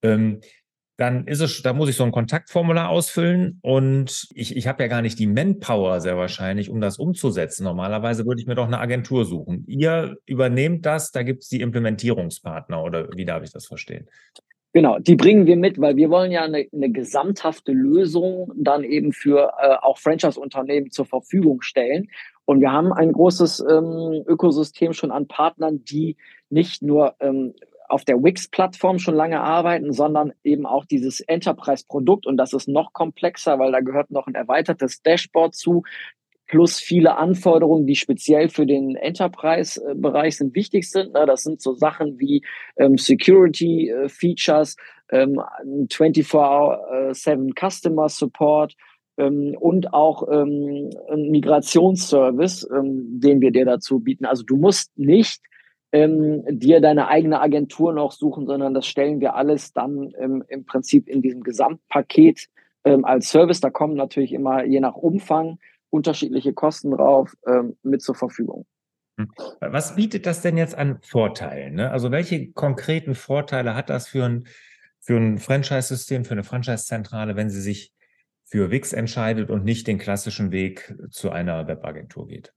ähm, 0.01 0.41
dann 0.97 1.27
ist 1.27 1.41
es, 1.41 1.61
da 1.61 1.73
muss 1.73 1.89
ich 1.89 1.95
so 1.95 2.03
ein 2.03 2.11
Kontaktformular 2.11 2.89
ausfüllen 2.89 3.59
und 3.61 4.27
ich, 4.33 4.57
ich 4.57 4.67
habe 4.67 4.81
ja 4.81 4.89
gar 4.89 5.03
nicht 5.03 5.19
die 5.19 5.27
Manpower 5.27 6.01
sehr 6.01 6.17
wahrscheinlich, 6.17 6.71
um 6.71 6.81
das 6.81 6.97
umzusetzen. 6.97 7.63
Normalerweise 7.63 8.25
würde 8.25 8.41
ich 8.41 8.47
mir 8.47 8.55
doch 8.55 8.65
eine 8.65 8.79
Agentur 8.79 9.25
suchen. 9.25 9.63
Ihr 9.67 10.17
übernehmt 10.25 10.85
das, 10.87 11.11
da 11.11 11.21
gibt 11.21 11.43
es 11.43 11.49
die 11.49 11.61
Implementierungspartner 11.61 12.83
oder 12.83 13.09
wie 13.15 13.25
darf 13.25 13.43
ich 13.43 13.51
das 13.51 13.67
verstehen? 13.67 14.07
Genau, 14.73 14.99
die 14.99 15.15
bringen 15.15 15.45
wir 15.45 15.55
mit, 15.55 15.79
weil 15.79 15.95
wir 15.95 16.09
wollen 16.09 16.31
ja 16.31 16.43
eine, 16.43 16.67
eine 16.71 16.91
gesamthafte 16.91 17.71
Lösung 17.71 18.51
dann 18.55 18.83
eben 18.83 19.11
für 19.11 19.53
äh, 19.59 19.75
auch 19.81 19.97
Franchise-Unternehmen 19.97 20.91
zur 20.91 21.05
Verfügung 21.05 21.61
stellen. 21.61 22.09
Und 22.45 22.59
wir 22.59 22.71
haben 22.71 22.91
ein 22.91 23.11
großes 23.11 23.59
ähm, 23.69 24.23
Ökosystem 24.27 24.93
schon 24.93 25.11
an 25.11 25.27
Partnern, 25.27 25.83
die 25.83 26.17
nicht 26.49 26.81
nur 26.81 27.15
ähm, 27.19 27.53
auf 27.87 28.05
der 28.05 28.21
Wix-Plattform 28.21 28.99
schon 28.99 29.15
lange 29.15 29.41
arbeiten, 29.41 29.93
sondern 29.93 30.33
eben 30.43 30.65
auch 30.65 30.85
dieses 30.85 31.19
Enterprise-Produkt. 31.21 32.25
Und 32.25 32.37
das 32.37 32.53
ist 32.53 32.67
noch 32.67 32.93
komplexer, 32.93 33.59
weil 33.59 33.71
da 33.71 33.79
gehört 33.79 34.11
noch 34.11 34.27
ein 34.27 34.35
erweitertes 34.35 35.01
Dashboard 35.01 35.55
zu, 35.55 35.83
plus 36.47 36.79
viele 36.79 37.17
Anforderungen, 37.17 37.85
die 37.85 37.95
speziell 37.95 38.49
für 38.49 38.65
den 38.65 38.95
Enterprise-Bereich 38.95 40.37
sind, 40.37 40.55
wichtig 40.55 40.89
sind. 40.89 41.13
Das 41.13 41.43
sind 41.43 41.61
so 41.61 41.73
Sachen 41.73 42.19
wie 42.19 42.43
ähm, 42.77 42.97
Security-Features, 42.97 44.77
ähm, 45.11 45.41
24-7 45.65 47.51
Customer 47.53 48.09
Support, 48.09 48.75
ähm, 49.17 49.55
und 49.59 49.93
auch 49.93 50.27
ähm, 50.31 50.89
Migrationsservice, 51.15 52.67
ähm, 52.71 53.19
den 53.19 53.41
wir 53.41 53.51
dir 53.51 53.65
dazu 53.65 53.99
bieten. 53.99 54.25
Also 54.25 54.43
du 54.43 54.57
musst 54.57 54.97
nicht 54.97 55.41
ähm, 55.91 56.43
dir 56.49 56.81
deine 56.81 57.07
eigene 57.07 57.39
Agentur 57.39 57.93
noch 57.93 58.11
suchen, 58.11 58.45
sondern 58.45 58.73
das 58.73 58.85
stellen 58.87 59.19
wir 59.19 59.35
alles 59.35 59.73
dann 59.73 60.13
ähm, 60.19 60.43
im 60.47 60.65
Prinzip 60.65 61.07
in 61.07 61.21
diesem 61.21 61.43
Gesamtpaket 61.43 62.47
ähm, 62.83 63.05
als 63.05 63.29
Service. 63.29 63.61
Da 63.61 63.69
kommen 63.69 63.95
natürlich 63.95 64.33
immer 64.33 64.63
je 64.65 64.79
nach 64.79 64.95
Umfang 64.95 65.59
unterschiedliche 65.89 66.53
Kosten 66.53 66.91
drauf 66.91 67.33
ähm, 67.45 67.77
mit 67.83 68.01
zur 68.01 68.15
Verfügung. 68.15 68.65
Hm. 69.17 69.31
Was 69.61 69.95
bietet 69.95 70.25
das 70.25 70.41
denn 70.41 70.57
jetzt 70.57 70.75
an 70.75 70.99
Vorteilen? 71.01 71.75
Ne? 71.75 71.91
Also 71.91 72.11
welche 72.11 72.51
konkreten 72.51 73.15
Vorteile 73.15 73.73
hat 73.73 73.89
das 73.89 74.07
für 74.07 74.25
ein, 74.25 74.47
für 74.99 75.17
ein 75.17 75.37
Franchise-System, 75.37 76.25
für 76.25 76.33
eine 76.33 76.43
Franchise-Zentrale, 76.43 77.35
wenn 77.35 77.49
sie 77.49 77.61
sich 77.61 77.93
für 78.43 78.71
Wix 78.71 78.93
entscheidet 78.93 79.49
und 79.49 79.65
nicht 79.65 79.87
den 79.87 79.97
klassischen 79.97 80.51
Weg 80.51 80.95
zu 81.09 81.31
einer 81.31 81.67
Webagentur 81.67 82.27
geht? 82.27 82.53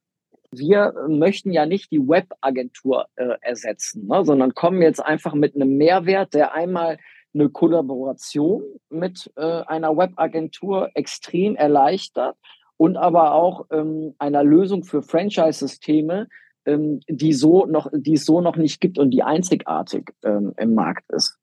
Wir 0.53 0.95
möchten 1.09 1.53
ja 1.53 1.67
nicht 1.67 1.91
die 1.93 2.01
Webagentur 2.01 3.07
äh, 3.17 3.37
ersetzen, 3.41 4.07
ne, 4.07 4.25
sondern 4.25 4.55
kommen 4.55 4.83
jetzt 4.83 5.05
einfach 5.05 5.35
mit 5.35 5.55
einem 5.55 5.77
Mehrwert, 5.77 6.35
der 6.35 6.55
einmal 6.55 6.99
eine 7.33 7.49
Kollaboration 7.49 8.63
mit 8.89 9.31
äh, 9.37 9.63
einer 9.63 9.97
Webagentur 9.97 10.91
extrem 10.95 11.55
erleichtert 11.55 12.37
und 12.77 12.97
aber 12.97 13.35
auch 13.35 13.67
ähm, 13.71 14.15
einer 14.19 14.43
Lösung 14.43 14.85
für 14.85 15.03
Franchise-Systeme, 15.03 16.29
ähm, 16.65 17.01
die 17.09 17.33
so 17.33 17.67
noch, 17.67 17.89
die 17.93 18.15
es 18.15 18.25
so 18.25 18.41
noch 18.41 18.57
nicht 18.57 18.81
gibt 18.81 18.99
und 18.99 19.11
die 19.11 19.23
einzigartig 19.23 20.13
ähm, 20.25 20.55
im 20.57 20.75
Markt 20.75 21.09
ist. 21.11 21.39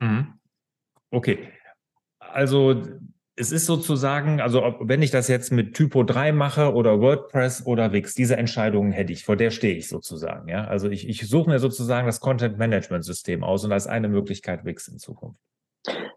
Mhm. 0.00 0.38
Okay. 1.10 1.48
Also 2.18 2.82
es 3.38 3.52
ist 3.52 3.66
sozusagen, 3.66 4.40
also 4.40 4.64
ob, 4.64 4.88
wenn 4.88 5.02
ich 5.02 5.10
das 5.10 5.28
jetzt 5.28 5.52
mit 5.52 5.74
Typo 5.74 6.02
3 6.02 6.32
mache 6.32 6.72
oder 6.74 7.00
WordPress 7.00 7.64
oder 7.66 7.92
Wix, 7.92 8.14
diese 8.14 8.36
Entscheidungen 8.36 8.92
hätte 8.92 9.12
ich, 9.12 9.24
vor 9.24 9.36
der 9.36 9.50
stehe 9.50 9.76
ich 9.76 9.88
sozusagen. 9.88 10.48
Ja? 10.48 10.64
Also 10.64 10.88
ich, 10.90 11.08
ich 11.08 11.28
suche 11.28 11.48
mir 11.48 11.58
sozusagen 11.58 12.06
das 12.06 12.20
Content 12.20 12.58
Management 12.58 13.04
System 13.04 13.44
aus 13.44 13.64
und 13.64 13.72
als 13.72 13.86
eine 13.86 14.08
Möglichkeit 14.08 14.64
Wix 14.64 14.88
in 14.88 14.98
Zukunft. 14.98 15.38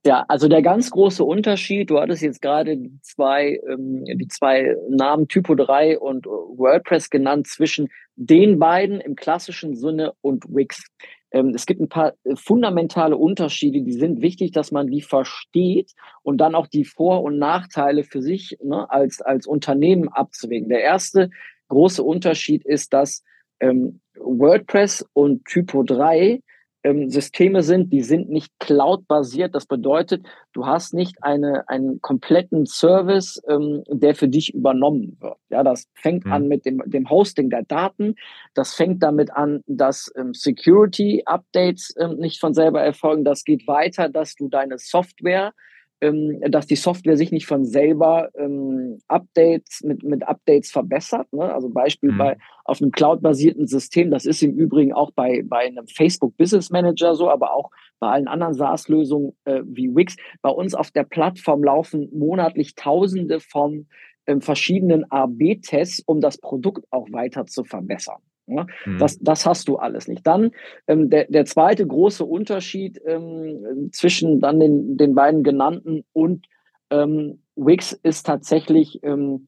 Ja, 0.04 0.26
also 0.28 0.48
der 0.48 0.64
ganz 0.64 0.90
große 0.90 1.24
Unterschied, 1.24 1.92
du 1.92 2.00
hattest 2.00 2.24
jetzt 2.24 2.42
gerade 2.42 2.76
die 2.76 3.00
zwei, 3.02 3.60
ähm, 3.70 4.04
die 4.06 4.28
zwei 4.28 4.76
Namen 4.90 5.28
Typo 5.28 5.54
3 5.54 6.00
und 6.00 6.26
WordPress 6.26 7.12
genannt, 7.12 7.48
zwischen 7.48 7.90
den 8.16 8.58
beiden 8.58 9.00
im 9.00 9.16
klassischen 9.16 9.76
Sinne 9.76 10.14
und 10.22 10.46
Wix. 10.50 10.88
Ähm, 11.32 11.54
es 11.56 11.66
gibt 11.66 11.82
ein 11.82 11.90
paar 11.90 12.14
äh, 12.24 12.36
fundamentale 12.36 13.18
Unterschiede, 13.18 13.82
die 13.82 13.94
sind 13.94 14.22
wichtig, 14.22 14.52
dass 14.52 14.72
man 14.72 14.88
die 14.88 15.02
versteht 15.02 15.94
und 16.24 16.38
dann 16.38 16.56
auch 16.56 16.68
die 16.68 16.86
Vor- 16.86 17.24
und 17.24 17.38
Nachteile 17.38 18.04
für 18.04 18.22
sich 18.22 18.58
ne, 18.64 18.90
als, 18.90 19.22
als 19.22 19.48
Unternehmen 19.48 20.10
abzuwägen. 20.10 20.70
Der 20.70 20.82
erste 20.82 21.30
große 21.70 22.04
Unterschied 22.04 22.66
ist, 22.66 22.94
dass 22.94 23.24
ähm, 23.60 24.02
WordPress 24.16 25.06
und 25.14 25.46
Typo 25.46 25.84
3 25.84 26.42
ähm, 26.84 27.10
Systeme 27.10 27.64
sind, 27.64 27.92
die 27.94 28.02
sind 28.02 28.30
nicht 28.30 28.52
cloud-basiert. 28.60 29.54
Das 29.54 29.66
bedeutet, 29.66 30.26
du 30.54 30.66
hast 30.66 30.94
nicht 30.94 31.24
eine, 31.24 31.68
einen 31.68 32.02
kompletten 32.02 32.66
Service, 32.66 33.42
ähm, 33.48 33.84
der 33.88 34.16
für 34.16 34.28
dich 34.28 34.54
übernommen 34.54 35.18
wird. 35.20 35.38
Ja, 35.50 35.64
das 35.64 35.88
fängt 35.94 36.26
mhm. 36.26 36.32
an 36.32 36.48
mit 36.48 36.66
dem, 36.66 36.82
dem 36.86 37.10
Hosting 37.10 37.50
der 37.50 37.64
Daten. 37.64 38.16
Das 38.54 38.74
fängt 38.74 39.04
damit 39.04 39.32
an, 39.32 39.62
dass 39.68 40.12
ähm, 40.16 40.34
Security-Updates 40.34 41.96
ähm, 42.00 42.18
nicht 42.18 42.40
von 42.40 42.54
selber 42.54 42.82
erfolgen. 42.82 43.24
Das 43.24 43.44
geht 43.44 43.68
weiter, 43.68 44.10
dass 44.10 44.36
du 44.36 44.50
deine 44.50 44.78
Software 44.78 45.54
ähm, 46.02 46.42
dass 46.50 46.68
die 46.68 46.76
Software 46.76 47.16
sich 47.16 47.32
nicht 47.32 47.46
von 47.46 47.64
selber 47.64 48.30
ähm, 48.36 49.00
Updates 49.08 49.82
mit, 49.84 50.04
mit 50.04 50.28
Updates 50.28 50.72
verbessert. 50.72 51.32
Ne? 51.32 51.54
Also 51.54 51.70
Beispiel 51.70 52.12
mhm. 52.12 52.18
bei 52.18 52.38
auf 52.66 52.82
einem 52.82 52.92
cloud-basierten 52.92 53.68
System, 53.68 54.12
das 54.12 54.26
ist 54.26 54.42
im 54.42 54.54
Übrigen 54.54 54.94
auch 54.94 55.12
bei, 55.12 55.44
bei 55.46 55.60
einem 55.60 55.88
Facebook 55.88 56.36
Business 56.38 56.72
Manager 56.72 57.16
so, 57.16 57.30
aber 57.30 57.54
auch 57.54 57.70
bei 58.00 58.10
allen 58.10 58.28
anderen 58.28 58.56
SaaS-Lösungen 58.56 59.34
äh, 59.46 59.62
wie 59.64 59.96
Wix. 59.96 60.16
Bei 60.42 60.50
uns 60.50 60.74
auf 60.74 60.92
der 60.92 61.04
Plattform 61.04 61.64
laufen 61.64 62.10
monatlich 62.12 62.76
Tausende 62.76 63.40
von 63.40 63.88
ähm, 64.26 64.42
verschiedenen 64.42 65.10
AB-Tests, 65.12 66.02
um 66.06 66.20
das 66.20 66.38
Produkt 66.38 66.86
auch 66.90 67.08
weiter 67.12 67.46
zu 67.46 67.64
verbessern. 67.64 68.22
Ja, 68.48 68.66
mhm. 68.86 69.00
das, 69.00 69.20
das 69.20 69.46
hast 69.46 69.68
du 69.68 69.78
alles 69.78 70.08
nicht. 70.08 70.26
Dann 70.26 70.52
ähm, 70.88 71.10
der, 71.10 71.26
der 71.26 71.46
zweite 71.46 71.86
große 71.86 72.26
Unterschied 72.26 73.02
ähm, 73.06 73.90
zwischen 73.92 74.40
dann 74.40 74.60
den, 74.60 74.98
den 74.98 75.16
beiden 75.16 75.44
genannten 75.44 76.04
und 76.14 76.48
ähm, 76.90 77.42
Wix 77.56 77.94
ist 77.94 78.26
tatsächlich, 78.26 79.00
ähm, 79.04 79.48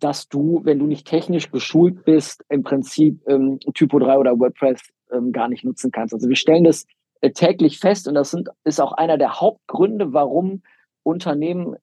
dass 0.00 0.28
du, 0.28 0.60
wenn 0.64 0.78
du 0.78 0.86
nicht 0.86 1.06
technisch 1.06 1.50
geschult 1.50 2.04
bist, 2.04 2.44
im 2.48 2.62
Prinzip 2.62 3.20
ähm, 3.26 3.58
Typo 3.74 3.98
3 3.98 4.18
oder 4.18 4.38
WordPress 4.38 4.80
ähm, 5.12 5.32
gar 5.32 5.48
nicht 5.48 5.64
nutzen 5.64 5.90
kannst. 5.90 6.14
Also 6.14 6.28
wir 6.28 6.36
stellen 6.36 6.64
das 6.64 6.86
äh, 7.20 7.30
täglich 7.30 7.78
fest 7.78 8.06
und 8.06 8.14
das 8.14 8.30
sind, 8.30 8.48
ist 8.64 8.80
auch 8.80 8.92
einer 8.92 9.18
der 9.18 9.40
Hauptgründe, 9.40 10.12
warum 10.12 10.62
Unternehmen 11.06 11.76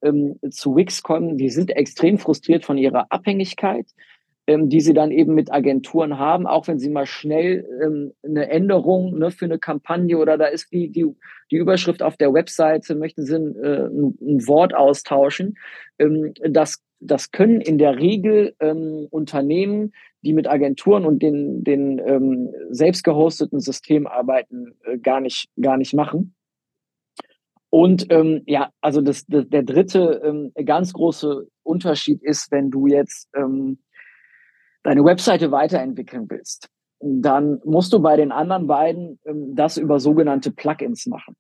zu 0.50 0.76
Wix 0.76 1.04
kommen. 1.04 1.38
Die 1.38 1.50
sind 1.50 1.70
extrem 1.70 2.18
frustriert 2.18 2.66
von 2.66 2.80
ihrer 2.80 3.06
Abhängigkeit 3.12 3.86
ähm, 4.48 4.70
die 4.70 4.82
sie 4.82 4.94
dann 4.94 5.12
eben 5.12 5.36
mit 5.36 5.52
Agenturen 5.52 6.18
haben, 6.18 6.48
auch 6.48 6.68
wenn 6.68 6.80
sie 6.80 6.90
mal 6.90 7.06
schnell 7.06 7.66
ähm, 7.84 8.14
eine 8.24 8.50
Änderung 8.50 9.18
ne, 9.18 9.32
für 9.32 9.46
eine 9.46 9.60
Kampagne 9.60 10.18
oder 10.18 10.38
da 10.38 10.46
ist 10.46 10.72
die, 10.72 10.90
die, 10.90 11.06
die 11.52 11.58
Überschrift 11.58 12.02
auf 12.02 12.18
der 12.18 12.34
Webseite, 12.34 12.96
möchten 12.96 13.24
sie 13.24 13.36
ein, 13.36 13.56
äh, 13.56 13.86
ein, 13.86 14.48
Wort 14.48 14.74
austauschen. 14.74 15.58
Ähm, 16.00 16.34
das, 16.42 16.82
das 17.00 17.32
können 17.32 17.62
in 17.62 17.78
der 17.78 18.00
Regel 18.00 18.56
ähm, 18.60 19.08
Unternehmen, 19.12 19.94
die 20.24 20.34
mit 20.34 20.48
Agenturen 20.48 21.06
und 21.06 21.22
den, 21.22 21.64
den 21.64 22.00
ähm, 22.00 22.50
selbst 22.70 23.04
gehosteten 23.04 23.60
Systemen 23.60 24.08
arbeiten, 24.08 24.76
äh, 24.84 24.98
gar, 24.98 25.22
nicht, 25.22 25.50
gar 25.60 25.78
nicht 25.78 25.94
machen. 25.94 26.34
Und 27.70 28.08
ähm, 28.10 28.42
ja, 28.48 28.72
also 28.82 29.02
das, 29.02 29.26
das, 29.28 29.48
der 29.48 29.64
dritte 29.64 30.22
ähm, 30.24 30.52
ganz 30.66 30.92
große 30.94 31.48
Unterschied 31.64 32.22
ist, 32.22 32.52
wenn 32.52 32.70
du 32.70 32.88
jetzt 32.88 33.30
ähm, 33.34 33.80
deine 34.84 35.04
Webseite 35.04 35.52
weiterentwickeln 35.52 36.30
willst, 36.30 36.70
dann 37.00 37.60
musst 37.66 37.94
du 37.94 38.00
bei 38.00 38.16
den 38.16 38.32
anderen 38.32 38.68
beiden 38.68 39.20
ähm, 39.26 39.56
das 39.56 39.78
über 39.78 40.00
sogenannte 40.00 40.52
Plugins 40.52 41.08
machen. 41.08 41.36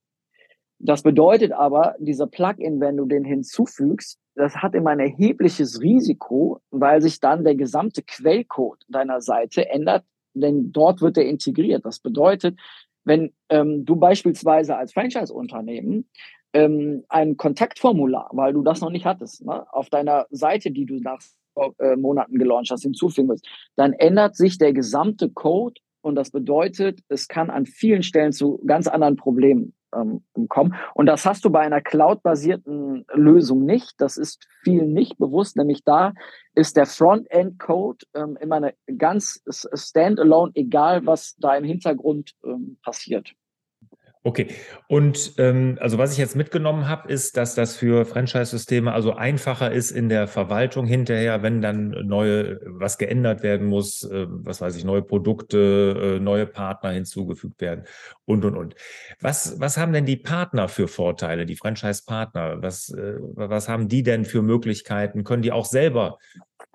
Das 0.79 1.03
bedeutet 1.03 1.51
aber, 1.51 1.95
dieser 1.99 2.25
Plugin, 2.25 2.79
wenn 2.79 2.97
du 2.97 3.05
den 3.05 3.23
hinzufügst, 3.23 4.17
das 4.35 4.55
hat 4.57 4.73
immer 4.73 4.91
ein 4.91 4.99
erhebliches 4.99 5.79
Risiko, 5.81 6.59
weil 6.71 7.01
sich 7.01 7.19
dann 7.19 7.43
der 7.43 7.55
gesamte 7.55 8.01
Quellcode 8.01 8.83
deiner 8.87 9.21
Seite 9.21 9.69
ändert, 9.69 10.03
denn 10.33 10.71
dort 10.71 11.01
wird 11.01 11.17
er 11.17 11.25
integriert. 11.25 11.85
Das 11.85 11.99
bedeutet, 11.99 12.59
wenn 13.03 13.31
ähm, 13.49 13.85
du 13.85 13.95
beispielsweise 13.95 14.75
als 14.75 14.93
Franchise-Unternehmen 14.93 16.09
ähm, 16.53 17.03
ein 17.09 17.37
Kontaktformular, 17.37 18.29
weil 18.33 18.53
du 18.53 18.63
das 18.63 18.81
noch 18.81 18.89
nicht 18.89 19.05
hattest, 19.05 19.45
ne, 19.45 19.65
auf 19.73 19.89
deiner 19.89 20.25
Seite, 20.31 20.71
die 20.71 20.85
du 20.85 20.95
nach 20.99 21.21
äh, 21.79 21.95
Monaten 21.95 22.37
gelauncht 22.37 22.71
hast, 22.71 22.83
hinzufügen 22.83 23.29
willst, 23.29 23.47
dann 23.75 23.93
ändert 23.93 24.35
sich 24.35 24.57
der 24.57 24.73
gesamte 24.73 25.29
Code 25.29 25.79
und 26.01 26.15
das 26.15 26.31
bedeutet, 26.31 26.99
es 27.09 27.27
kann 27.27 27.49
an 27.49 27.65
vielen 27.65 28.03
Stellen 28.03 28.31
zu 28.31 28.61
ganz 28.65 28.87
anderen 28.87 29.15
Problemen 29.15 29.73
ähm, 29.95 30.23
kommen. 30.47 30.75
Und 30.93 31.05
das 31.05 31.25
hast 31.25 31.45
du 31.45 31.49
bei 31.49 31.59
einer 31.59 31.81
cloud-basierten 31.81 33.05
Lösung 33.13 33.65
nicht. 33.65 33.93
Das 33.99 34.17
ist 34.17 34.47
vielen 34.63 34.93
nicht 34.93 35.17
bewusst, 35.17 35.57
nämlich 35.57 35.83
da 35.83 36.13
ist 36.55 36.75
der 36.75 36.85
Frontend-Code 36.85 38.05
ähm, 38.15 38.37
immer 38.41 38.55
eine 38.55 38.73
ganz 38.97 39.43
standalone, 39.73 40.51
egal 40.55 41.05
was 41.05 41.35
da 41.37 41.55
im 41.55 41.63
Hintergrund 41.63 42.33
ähm, 42.43 42.77
passiert. 42.83 43.33
Okay, 44.23 44.49
und 44.87 45.33
ähm, 45.39 45.79
also 45.81 45.97
was 45.97 46.11
ich 46.11 46.19
jetzt 46.19 46.35
mitgenommen 46.35 46.87
habe, 46.87 47.11
ist, 47.11 47.37
dass 47.37 47.55
das 47.55 47.75
für 47.75 48.05
Franchise-Systeme 48.05 48.93
also 48.93 49.13
einfacher 49.13 49.71
ist 49.71 49.89
in 49.89 50.09
der 50.09 50.27
Verwaltung 50.27 50.85
hinterher, 50.85 51.41
wenn 51.41 51.59
dann 51.59 51.89
neue, 51.89 52.59
was 52.67 52.99
geändert 52.99 53.41
werden 53.41 53.65
muss, 53.65 54.03
äh, 54.03 54.27
was 54.29 54.61
weiß 54.61 54.75
ich, 54.75 54.83
neue 54.83 55.01
Produkte, 55.01 56.17
äh, 56.17 56.19
neue 56.19 56.45
Partner 56.45 56.91
hinzugefügt 56.91 57.61
werden 57.61 57.85
und 58.25 58.45
und 58.45 58.55
und. 58.55 58.75
Was, 59.21 59.59
was 59.59 59.77
haben 59.77 59.91
denn 59.91 60.05
die 60.05 60.17
Partner 60.17 60.67
für 60.67 60.87
Vorteile, 60.87 61.47
die 61.47 61.55
Franchise-Partner? 61.55 62.61
Was, 62.61 62.89
äh, 62.89 63.15
was 63.19 63.69
haben 63.69 63.87
die 63.87 64.03
denn 64.03 64.25
für 64.25 64.43
Möglichkeiten? 64.43 65.23
Können 65.23 65.41
die 65.41 65.51
auch 65.51 65.65
selber 65.65 66.19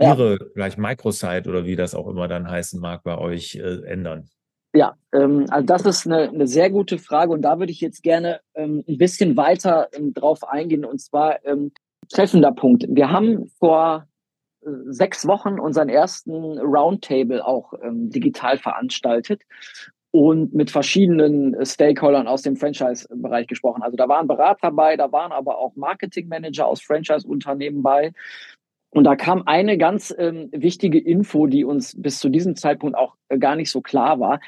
ihre 0.00 0.32
ja. 0.32 0.46
gleich 0.56 0.78
Microsite 0.78 1.48
oder 1.48 1.64
wie 1.64 1.76
das 1.76 1.94
auch 1.94 2.08
immer 2.08 2.26
dann 2.26 2.50
heißen 2.50 2.80
mag 2.80 3.04
bei 3.04 3.16
euch 3.16 3.54
äh, 3.54 3.84
ändern? 3.86 4.28
Ja, 4.76 4.94
ähm, 5.14 5.46
also 5.48 5.66
das 5.66 5.86
ist 5.86 6.06
eine, 6.06 6.28
eine, 6.28 6.46
sehr 6.46 6.68
gute 6.68 6.98
Frage 6.98 7.32
und 7.32 7.40
da 7.40 7.58
würde 7.58 7.72
ich 7.72 7.80
jetzt 7.80 8.02
gerne 8.02 8.40
ähm, 8.54 8.84
ein 8.86 8.98
bisschen 8.98 9.34
weiter 9.34 9.88
ähm, 9.94 10.12
drauf 10.12 10.46
eingehen 10.46 10.84
und 10.84 11.00
zwar 11.00 11.42
ähm, 11.46 11.72
treffender 12.12 12.52
Punkt. 12.52 12.84
Wir 12.86 13.10
haben 13.10 13.46
vor 13.58 14.06
äh, 14.60 14.68
sechs 14.88 15.26
Wochen 15.26 15.58
unseren 15.58 15.88
ersten 15.88 16.58
Roundtable 16.58 17.46
auch 17.46 17.72
ähm, 17.82 18.10
digital 18.10 18.58
veranstaltet 18.58 19.40
und 20.10 20.52
mit 20.52 20.70
verschiedenen 20.70 21.56
Stakeholdern 21.64 22.26
aus 22.26 22.42
dem 22.42 22.56
Franchise-Bereich 22.56 23.46
gesprochen. 23.46 23.82
Also 23.82 23.96
da 23.96 24.08
waren 24.08 24.26
Berater 24.26 24.72
bei, 24.72 24.98
da 24.98 25.10
waren 25.10 25.32
aber 25.32 25.56
auch 25.56 25.74
Marketing-Manager 25.76 26.66
aus 26.66 26.82
Franchise-Unternehmen 26.82 27.82
bei. 27.82 28.12
Und 28.90 29.04
da 29.04 29.14
kam 29.14 29.42
eine 29.46 29.76
ganz 29.76 30.14
ähm, 30.16 30.48
wichtige 30.52 30.98
Info, 30.98 31.46
die 31.46 31.64
uns 31.64 32.00
bis 32.00 32.18
zu 32.18 32.30
diesem 32.30 32.56
Zeitpunkt 32.56 32.96
auch 32.96 33.16
äh, 33.28 33.36
gar 33.36 33.56
nicht 33.56 33.70
so 33.70 33.82
klar 33.82 34.20
war 34.20 34.40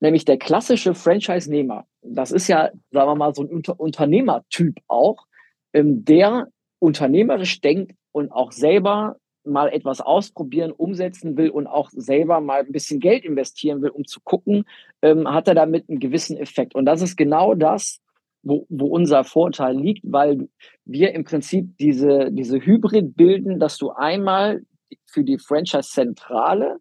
nämlich 0.00 0.24
der 0.24 0.38
klassische 0.38 0.94
Franchise-Nehmer. 0.94 1.86
Das 2.02 2.32
ist 2.32 2.48
ja, 2.48 2.70
sagen 2.90 3.10
wir 3.10 3.14
mal, 3.14 3.34
so 3.34 3.42
ein 3.42 3.48
Unter 3.48 3.78
Unternehmertyp 3.80 4.78
auch, 4.88 5.26
ähm, 5.72 6.04
der 6.04 6.48
unternehmerisch 6.78 7.60
denkt 7.60 7.92
und 8.12 8.30
auch 8.30 8.52
selber 8.52 9.16
mal 9.44 9.68
etwas 9.68 10.00
ausprobieren, 10.00 10.72
umsetzen 10.72 11.36
will 11.36 11.50
und 11.50 11.66
auch 11.66 11.88
selber 11.90 12.40
mal 12.40 12.60
ein 12.60 12.72
bisschen 12.72 13.00
Geld 13.00 13.24
investieren 13.24 13.80
will, 13.80 13.90
um 13.90 14.04
zu 14.04 14.20
gucken, 14.20 14.64
ähm, 15.02 15.32
hat 15.32 15.48
er 15.48 15.54
damit 15.54 15.88
einen 15.88 16.00
gewissen 16.00 16.36
Effekt. 16.36 16.74
Und 16.74 16.84
das 16.84 17.00
ist 17.00 17.16
genau 17.16 17.54
das, 17.54 18.00
wo, 18.42 18.66
wo 18.68 18.86
unser 18.86 19.24
Vorteil 19.24 19.76
liegt, 19.76 20.02
weil 20.04 20.48
wir 20.84 21.14
im 21.14 21.24
Prinzip 21.24 21.76
diese, 21.78 22.30
diese 22.32 22.58
Hybrid 22.58 23.16
bilden, 23.16 23.58
dass 23.58 23.78
du 23.78 23.90
einmal 23.90 24.62
für 25.04 25.24
die 25.24 25.38
Franchise-Zentrale 25.38 26.78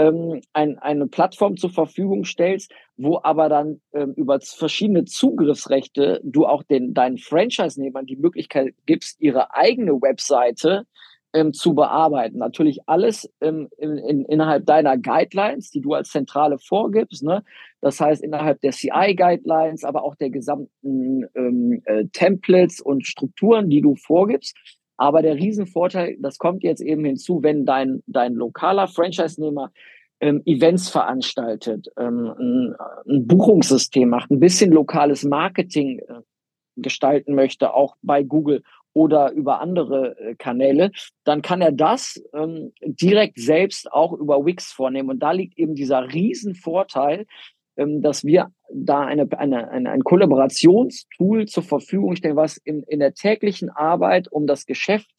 ähm, 0.00 0.40
ein, 0.54 0.78
eine 0.78 1.06
Plattform 1.06 1.56
zur 1.56 1.70
Verfügung 1.70 2.24
stellst, 2.24 2.72
wo 2.96 3.20
aber 3.22 3.48
dann 3.48 3.80
ähm, 3.92 4.14
über 4.16 4.40
verschiedene 4.40 5.04
Zugriffsrechte 5.04 6.20
du 6.24 6.46
auch 6.46 6.62
den, 6.62 6.94
deinen 6.94 7.18
Franchise-Nehmern 7.18 8.06
die 8.06 8.16
Möglichkeit 8.16 8.74
gibst, 8.86 9.20
ihre 9.20 9.54
eigene 9.54 9.92
Webseite 9.92 10.86
ähm, 11.34 11.52
zu 11.52 11.74
bearbeiten. 11.74 12.38
Natürlich 12.38 12.80
alles 12.86 13.30
ähm, 13.42 13.68
in, 13.76 13.98
in, 13.98 14.24
innerhalb 14.24 14.64
deiner 14.64 14.96
Guidelines, 14.96 15.70
die 15.70 15.82
du 15.82 15.92
als 15.92 16.10
Zentrale 16.10 16.58
vorgibst. 16.58 17.22
Ne? 17.22 17.44
Das 17.82 18.00
heißt, 18.00 18.22
innerhalb 18.22 18.60
der 18.62 18.72
CI-Guidelines, 18.72 19.84
aber 19.84 20.02
auch 20.02 20.14
der 20.16 20.30
gesamten 20.30 21.26
ähm, 21.34 21.82
äh, 21.84 22.06
Templates 22.12 22.80
und 22.80 23.06
Strukturen, 23.06 23.68
die 23.68 23.82
du 23.82 23.96
vorgibst. 23.96 24.56
Aber 25.00 25.22
der 25.22 25.36
Riesenvorteil, 25.36 26.18
das 26.20 26.36
kommt 26.36 26.62
jetzt 26.62 26.82
eben 26.82 27.06
hinzu, 27.06 27.42
wenn 27.42 27.64
dein, 27.64 28.02
dein 28.06 28.34
lokaler 28.34 28.86
Franchise-Nehmer 28.86 29.72
ähm, 30.20 30.42
Events 30.44 30.90
veranstaltet, 30.90 31.90
ähm, 31.98 32.34
ein, 32.38 32.74
ein, 33.08 33.26
Buchungssystem 33.26 34.10
macht, 34.10 34.30
ein 34.30 34.40
bisschen 34.40 34.72
lokales 34.72 35.24
Marketing 35.24 36.00
äh, 36.00 36.20
gestalten 36.76 37.34
möchte, 37.34 37.72
auch 37.72 37.96
bei 38.02 38.22
Google 38.22 38.62
oder 38.92 39.32
über 39.32 39.62
andere 39.62 40.18
äh, 40.18 40.34
Kanäle, 40.34 40.90
dann 41.24 41.40
kann 41.40 41.62
er 41.62 41.72
das 41.72 42.22
ähm, 42.34 42.74
direkt 42.82 43.40
selbst 43.40 43.90
auch 43.90 44.12
über 44.12 44.44
Wix 44.44 44.70
vornehmen. 44.70 45.08
Und 45.08 45.20
da 45.20 45.32
liegt 45.32 45.56
eben 45.56 45.74
dieser 45.74 46.12
Riesenvorteil, 46.12 47.24
dass 48.02 48.24
wir 48.24 48.48
da 48.72 49.00
eine, 49.00 49.28
eine, 49.36 49.70
eine, 49.70 49.90
ein 49.90 50.04
Kollaborationstool 50.04 51.46
zur 51.46 51.62
Verfügung 51.62 52.16
stellen, 52.16 52.36
was 52.36 52.56
in, 52.56 52.82
in 52.84 53.00
der 53.00 53.14
täglichen 53.14 53.70
Arbeit, 53.70 54.30
um 54.30 54.46
das 54.46 54.66
Geschäft 54.66 55.10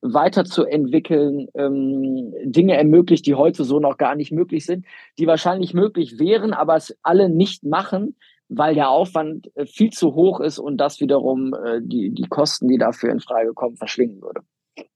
weiterzuentwickeln, 0.00 1.48
ähm, 1.54 2.32
Dinge 2.44 2.76
ermöglicht, 2.76 3.26
die 3.26 3.34
heute 3.34 3.64
so 3.64 3.80
noch 3.80 3.96
gar 3.96 4.14
nicht 4.14 4.30
möglich 4.30 4.64
sind, 4.64 4.86
die 5.18 5.26
wahrscheinlich 5.26 5.74
möglich 5.74 6.18
wären, 6.18 6.52
aber 6.52 6.76
es 6.76 6.96
alle 7.02 7.28
nicht 7.28 7.64
machen, 7.64 8.16
weil 8.48 8.74
der 8.74 8.90
Aufwand 8.90 9.50
äh, 9.56 9.66
viel 9.66 9.90
zu 9.90 10.14
hoch 10.14 10.40
ist 10.40 10.58
und 10.58 10.76
das 10.76 11.00
wiederum 11.00 11.52
äh, 11.54 11.80
die, 11.82 12.10
die 12.10 12.28
Kosten, 12.28 12.68
die 12.68 12.78
dafür 12.78 13.10
in 13.10 13.20
Frage 13.20 13.52
kommen, 13.54 13.76
verschlingen 13.76 14.22
würde. 14.22 14.42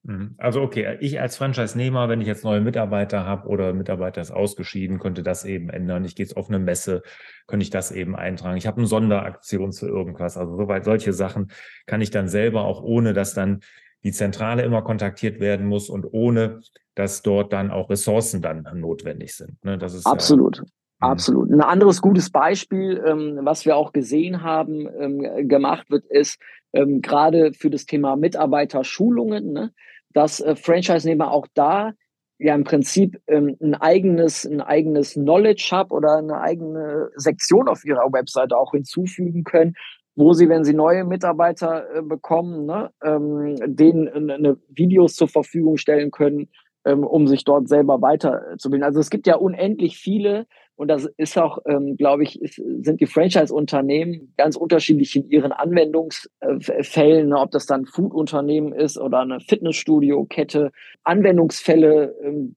Mhm. 0.03 0.35
Also 0.39 0.63
okay, 0.63 0.97
ich 1.01 1.21
als 1.21 1.37
Franchise-Nehmer, 1.37 2.09
wenn 2.09 2.21
ich 2.21 2.27
jetzt 2.27 2.45
neue 2.45 2.61
Mitarbeiter 2.61 3.25
habe 3.25 3.49
oder 3.49 3.73
Mitarbeiter 3.73 4.21
ist 4.21 4.31
ausgeschieden, 4.31 4.99
könnte 4.99 5.23
das 5.23 5.45
eben 5.45 5.71
ändern. 5.71 6.05
Ich 6.05 6.17
gehe 6.17 6.25
jetzt 6.27 6.37
auf 6.37 6.49
eine 6.49 6.59
Messe, 6.59 7.03
könnte 7.47 7.65
ich 7.65 7.71
das 7.71 7.93
eben 7.93 8.17
eintragen. 8.17 8.57
Ich 8.57 8.67
habe 8.67 8.79
eine 8.79 8.87
Sonderaktion 8.87 9.73
zu 9.73 9.87
irgendwas. 9.87 10.37
Also 10.37 10.57
soweit 10.57 10.85
solche 10.85 11.13
Sachen 11.13 11.53
kann 11.87 12.01
ich 12.01 12.11
dann 12.11 12.29
selber 12.29 12.65
auch 12.65 12.83
ohne, 12.83 13.13
dass 13.13 13.35
dann 13.35 13.61
die 14.05 14.13
Zentrale 14.13 14.63
immer 14.63 14.83
kontaktiert 14.83 15.39
werden 15.39 15.67
muss 15.67 15.89
und 15.89 16.07
ohne, 16.11 16.61
dass 16.95 17.23
dort 17.23 17.53
dann 17.53 17.71
auch 17.71 17.89
Ressourcen 17.89 18.43
dann 18.43 18.67
notwendig 18.75 19.35
sind. 19.35 19.65
Ne? 19.65 19.79
Das 19.79 19.95
ist 19.95 20.07
absolut. 20.07 20.59
Ja. 20.59 20.65
Absolut. 21.03 21.51
Ein 21.51 21.61
anderes 21.61 22.01
gutes 22.01 22.31
Beispiel, 22.31 23.03
ähm, 23.07 23.41
was 23.43 23.67
wir 23.67 23.77
auch 23.77 23.93
gesehen 23.93 24.43
haben, 24.43 24.89
ähm, 24.99 25.49
gemacht 25.49 25.91
wird, 25.91 26.05
ist 26.07 26.41
ähm, 26.73 27.03
gerade 27.03 27.53
für 27.53 27.71
das 27.71 27.87
Thema 27.87 28.17
Mitarbeiterschulungen. 28.17 29.53
Ne? 29.53 29.73
dass 30.13 30.41
äh, 30.41 30.57
Franchise-Nehmer 30.57 31.31
auch 31.31 31.47
da 31.55 31.93
ja 32.39 32.55
im 32.55 32.65
Prinzip 32.65 33.21
ähm, 33.27 33.57
ein 33.61 33.75
eigenes, 33.75 34.45
ein 34.45 34.61
eigenes 34.61 35.15
Knowledge 35.15 35.69
Hub 35.73 35.93
oder 35.93 36.17
eine 36.17 36.41
eigene 36.41 37.11
Sektion 37.17 37.69
auf 37.69 37.85
ihrer 37.85 38.13
Webseite 38.13 38.57
auch 38.57 38.73
hinzufügen 38.73 39.45
können, 39.45 39.75
wo 40.17 40.33
sie, 40.33 40.49
wenn 40.49 40.65
sie 40.65 40.75
neue 40.75 41.05
Mitarbeiter 41.05 41.87
äh, 41.95 42.03
bekommen, 42.03 42.67
ne, 42.67 42.91
ähm, 43.03 43.57
denen 43.65 44.31
eine 44.31 44.59
Videos 44.69 45.15
zur 45.15 45.29
Verfügung 45.29 45.77
stellen 45.77 46.11
können, 46.11 46.49
ähm, 46.85 47.05
um 47.05 47.29
sich 47.29 47.45
dort 47.45 47.69
selber 47.69 48.03
weiterzubilden. 48.03 48.85
Also 48.85 48.99
es 48.99 49.11
gibt 49.11 49.27
ja 49.27 49.37
unendlich 49.37 49.99
viele 49.99 50.47
und 50.75 50.89
das 50.89 51.07
ist 51.17 51.39
auch, 51.39 51.59
ähm, 51.67 51.97
glaube 51.97 52.23
ich, 52.23 52.41
ist, 52.41 52.57
sind 52.57 53.01
die 53.01 53.07
Franchise-Unternehmen 53.07 54.33
ganz 54.37 54.57
unterschiedlich 54.57 55.15
in 55.15 55.29
ihren 55.29 55.53
Anwendungsfällen, 55.53 57.29
ne, 57.29 57.39
ob 57.39 57.51
das 57.51 57.67
dann 57.67 57.87
Food-Unternehmen 57.87 58.73
ist 58.73 58.99
oder 58.99 59.21
eine 59.21 59.41
Fitnessstudio-Kette, 59.41 60.73
Anwendungsfälle, 61.05 62.17
ähm, 62.23 62.57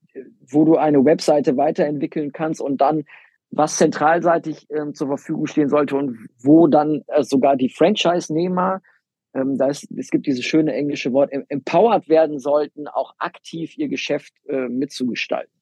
wo 0.50 0.64
du 0.64 0.76
eine 0.76 1.04
Webseite 1.04 1.56
weiterentwickeln 1.56 2.32
kannst 2.32 2.60
und 2.60 2.80
dann 2.80 3.04
was 3.50 3.76
zentralseitig 3.76 4.66
ähm, 4.70 4.94
zur 4.94 5.08
Verfügung 5.08 5.46
stehen 5.46 5.68
sollte 5.68 5.96
und 5.96 6.26
wo 6.42 6.66
dann 6.66 7.02
äh, 7.08 7.22
sogar 7.22 7.56
die 7.56 7.68
Franchise-Nehmer 7.68 8.80
ähm, 9.34 9.58
da 9.58 9.68
ist, 9.68 9.90
es 9.96 10.10
gibt 10.10 10.26
dieses 10.26 10.44
schöne 10.44 10.72
englische 10.72 11.12
Wort, 11.12 11.30
empowered 11.30 12.08
werden 12.08 12.38
sollten, 12.38 12.88
auch 12.88 13.14
aktiv 13.18 13.76
ihr 13.76 13.88
Geschäft 13.88 14.32
äh, 14.48 14.68
mitzugestalten. 14.68 15.55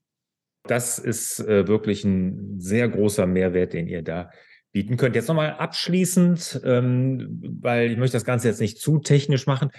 Das 0.67 0.99
ist 0.99 1.41
äh, 1.41 1.69
wirklich 1.69 2.05
ein 2.05 2.59
sehr 2.59 2.89
großer 2.89 3.27
Mehrwert, 3.27 3.75
den 3.75 3.87
ihr 3.87 4.03
da 4.03 4.31
bieten 4.73 4.97
könnt. 4.97 5.15
Jetzt 5.15 5.29
nochmal 5.29 5.53
abschließend, 5.53 6.63
ähm, 6.65 7.59
weil 7.61 7.93
ich 7.93 7.99
möchte 7.99 8.17
das 8.17 8.25
Ganze 8.25 8.49
jetzt 8.49 8.61
nicht 8.61 8.79
zu 8.79 8.99
technisch 8.99 9.47
machen. 9.47 9.71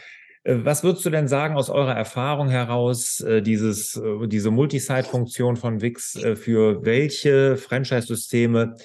Äh, 0.43 0.59
was 0.63 0.83
würdest 0.83 1.05
du 1.05 1.09
denn 1.09 1.27
sagen 1.27 1.55
aus 1.55 1.69
eurer 1.69 1.95
Erfahrung 1.95 2.49
heraus, 2.49 3.19
äh, 3.21 3.41
dieses, 3.41 3.97
äh, 3.97 4.27
diese 4.27 4.51
Multisite-Funktion 4.51 5.55
von 5.57 5.81
Wix 5.81 6.19
für 6.35 6.85
welche 6.85 7.57
Franchise-Systeme 7.57 8.75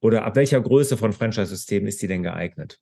oder 0.00 0.24
ab 0.24 0.36
welcher 0.36 0.60
Größe 0.60 0.96
von 0.96 1.12
Franchise-Systemen 1.12 1.88
ist 1.88 2.02
die 2.02 2.08
denn 2.08 2.22
geeignet? 2.22 2.78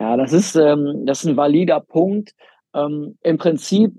Ja, 0.00 0.16
das 0.16 0.32
ist, 0.32 0.56
ähm, 0.56 1.04
das 1.06 1.20
ist 1.20 1.30
ein 1.30 1.36
valider 1.36 1.80
Punkt. 1.80 2.32
Ähm, 2.74 3.16
Im 3.22 3.38
Prinzip 3.38 3.92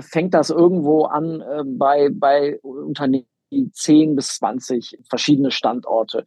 fängt 0.00 0.34
das 0.34 0.50
irgendwo 0.50 1.04
an 1.04 1.40
äh, 1.40 1.62
bei, 1.66 2.08
bei 2.12 2.58
Unternehmen, 2.60 3.26
die 3.50 3.70
10 3.70 4.16
bis 4.16 4.36
20 4.38 4.98
verschiedene 5.08 5.50
Standorte 5.50 6.24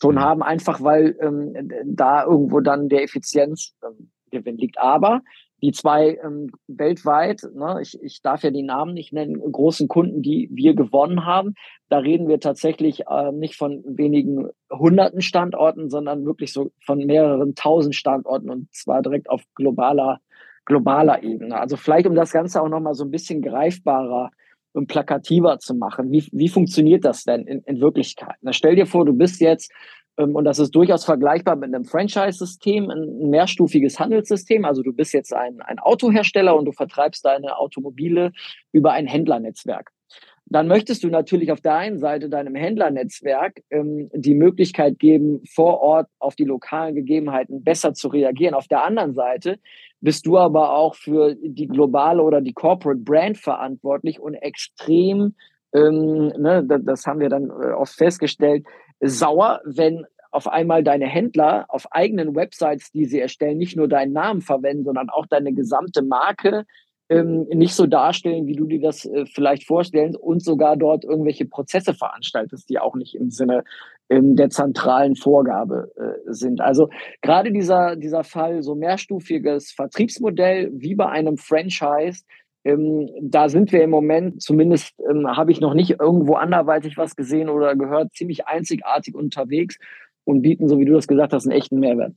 schon 0.00 0.14
mhm. 0.14 0.20
haben, 0.20 0.42
einfach 0.42 0.82
weil 0.82 1.16
ähm, 1.20 1.70
da 1.84 2.24
irgendwo 2.24 2.60
dann 2.60 2.88
der 2.88 3.02
Effizienzgewinn 3.02 4.56
liegt. 4.56 4.78
Aber 4.78 5.22
die 5.60 5.72
zwei 5.72 6.18
ähm, 6.24 6.50
weltweit, 6.68 7.42
ne, 7.54 7.80
ich, 7.82 8.00
ich 8.00 8.22
darf 8.22 8.44
ja 8.44 8.50
die 8.50 8.62
Namen 8.62 8.94
nicht 8.94 9.12
nennen, 9.12 9.40
großen 9.40 9.88
Kunden, 9.88 10.22
die 10.22 10.48
wir 10.52 10.74
gewonnen 10.74 11.26
haben, 11.26 11.54
da 11.88 11.98
reden 11.98 12.28
wir 12.28 12.38
tatsächlich 12.38 13.06
äh, 13.08 13.32
nicht 13.32 13.56
von 13.56 13.82
wenigen 13.84 14.50
hunderten 14.70 15.20
Standorten, 15.20 15.90
sondern 15.90 16.24
wirklich 16.24 16.52
so 16.52 16.70
von 16.84 16.98
mehreren 16.98 17.54
tausend 17.56 17.96
Standorten 17.96 18.50
und 18.50 18.72
zwar 18.72 19.02
direkt 19.02 19.28
auf 19.28 19.42
globaler, 19.56 20.20
globaler 20.68 21.22
Ebene. 21.22 21.58
Also 21.58 21.76
vielleicht, 21.76 22.06
um 22.06 22.14
das 22.14 22.30
Ganze 22.30 22.62
auch 22.62 22.68
nochmal 22.68 22.94
so 22.94 23.04
ein 23.04 23.10
bisschen 23.10 23.42
greifbarer 23.42 24.30
und 24.72 24.86
plakativer 24.86 25.58
zu 25.58 25.74
machen. 25.74 26.12
Wie, 26.12 26.28
wie 26.30 26.48
funktioniert 26.48 27.04
das 27.04 27.24
denn 27.24 27.46
in, 27.46 27.62
in 27.62 27.80
Wirklichkeit? 27.80 28.36
Na, 28.42 28.52
stell 28.52 28.76
dir 28.76 28.86
vor, 28.86 29.04
du 29.04 29.14
bist 29.14 29.40
jetzt 29.40 29.72
ähm, 30.18 30.36
und 30.36 30.44
das 30.44 30.58
ist 30.58 30.74
durchaus 30.74 31.04
vergleichbar 31.04 31.56
mit 31.56 31.74
einem 31.74 31.84
Franchise-System, 31.84 32.90
ein 32.90 33.30
mehrstufiges 33.30 33.98
Handelssystem. 33.98 34.64
Also 34.64 34.82
du 34.82 34.92
bist 34.92 35.12
jetzt 35.14 35.34
ein, 35.34 35.60
ein 35.62 35.78
Autohersteller 35.78 36.54
und 36.54 36.66
du 36.66 36.72
vertreibst 36.72 37.24
deine 37.24 37.56
Automobile 37.56 38.32
über 38.70 38.92
ein 38.92 39.06
Händlernetzwerk. 39.06 39.90
Dann 40.50 40.66
möchtest 40.66 41.04
du 41.04 41.08
natürlich 41.08 41.52
auf 41.52 41.60
der 41.60 41.74
einen 41.74 41.98
Seite 41.98 42.30
deinem 42.30 42.54
Händlernetzwerk 42.54 43.62
ähm, 43.70 44.08
die 44.14 44.34
Möglichkeit 44.34 44.98
geben, 44.98 45.42
vor 45.44 45.80
Ort 45.80 46.08
auf 46.18 46.36
die 46.36 46.44
lokalen 46.44 46.94
Gegebenheiten 46.94 47.62
besser 47.62 47.92
zu 47.92 48.08
reagieren. 48.08 48.54
Auf 48.54 48.66
der 48.66 48.84
anderen 48.84 49.14
Seite 49.14 49.58
bist 50.00 50.26
du 50.26 50.38
aber 50.38 50.74
auch 50.74 50.94
für 50.94 51.34
die 51.34 51.66
globale 51.66 52.22
oder 52.22 52.40
die 52.40 52.54
Corporate 52.54 53.00
Brand 53.00 53.36
verantwortlich 53.36 54.20
und 54.20 54.34
extrem, 54.34 55.34
ähm, 55.74 56.32
ne, 56.38 56.64
das 56.82 57.06
haben 57.06 57.20
wir 57.20 57.28
dann 57.28 57.50
äh, 57.50 57.72
oft 57.72 57.94
festgestellt, 57.94 58.64
sauer, 59.00 59.60
wenn 59.64 60.06
auf 60.30 60.46
einmal 60.46 60.82
deine 60.82 61.06
Händler 61.06 61.66
auf 61.68 61.90
eigenen 61.92 62.34
Websites, 62.34 62.90
die 62.90 63.06
sie 63.06 63.20
erstellen, 63.20 63.58
nicht 63.58 63.76
nur 63.76 63.88
deinen 63.88 64.12
Namen 64.12 64.40
verwenden, 64.40 64.84
sondern 64.84 65.10
auch 65.10 65.26
deine 65.26 65.52
gesamte 65.52 66.02
Marke 66.02 66.64
ähm, 67.08 67.46
nicht 67.48 67.74
so 67.74 67.86
darstellen, 67.86 68.46
wie 68.46 68.54
du 68.54 68.66
dir 68.66 68.80
das 68.80 69.04
äh, 69.06 69.24
vielleicht 69.26 69.64
vorstellst 69.64 70.18
und 70.18 70.42
sogar 70.42 70.76
dort 70.76 71.04
irgendwelche 71.04 71.46
Prozesse 71.46 71.94
veranstaltest, 71.94 72.68
die 72.68 72.78
auch 72.78 72.94
nicht 72.94 73.14
im 73.14 73.30
Sinne 73.30 73.64
ähm, 74.10 74.36
der 74.36 74.50
zentralen 74.50 75.16
Vorgabe 75.16 75.90
äh, 75.96 76.32
sind. 76.32 76.60
Also 76.60 76.90
gerade 77.22 77.52
dieser, 77.52 77.96
dieser 77.96 78.24
Fall, 78.24 78.62
so 78.62 78.74
mehrstufiges 78.74 79.70
Vertriebsmodell 79.72 80.70
wie 80.72 80.94
bei 80.94 81.06
einem 81.06 81.38
Franchise, 81.38 82.24
ähm, 82.64 83.08
da 83.22 83.48
sind 83.48 83.72
wir 83.72 83.82
im 83.82 83.90
Moment, 83.90 84.42
zumindest 84.42 84.94
ähm, 85.08 85.26
habe 85.28 85.52
ich 85.52 85.60
noch 85.60 85.74
nicht 85.74 86.00
irgendwo 86.00 86.34
anderweitig 86.34 86.98
was 86.98 87.16
gesehen 87.16 87.48
oder 87.48 87.74
gehört, 87.76 88.12
ziemlich 88.12 88.46
einzigartig 88.46 89.14
unterwegs 89.14 89.78
und 90.24 90.42
bieten, 90.42 90.68
so 90.68 90.78
wie 90.78 90.84
du 90.84 90.92
das 90.92 91.08
gesagt 91.08 91.32
hast, 91.32 91.46
einen 91.46 91.56
echten 91.56 91.78
Mehrwert. 91.80 92.12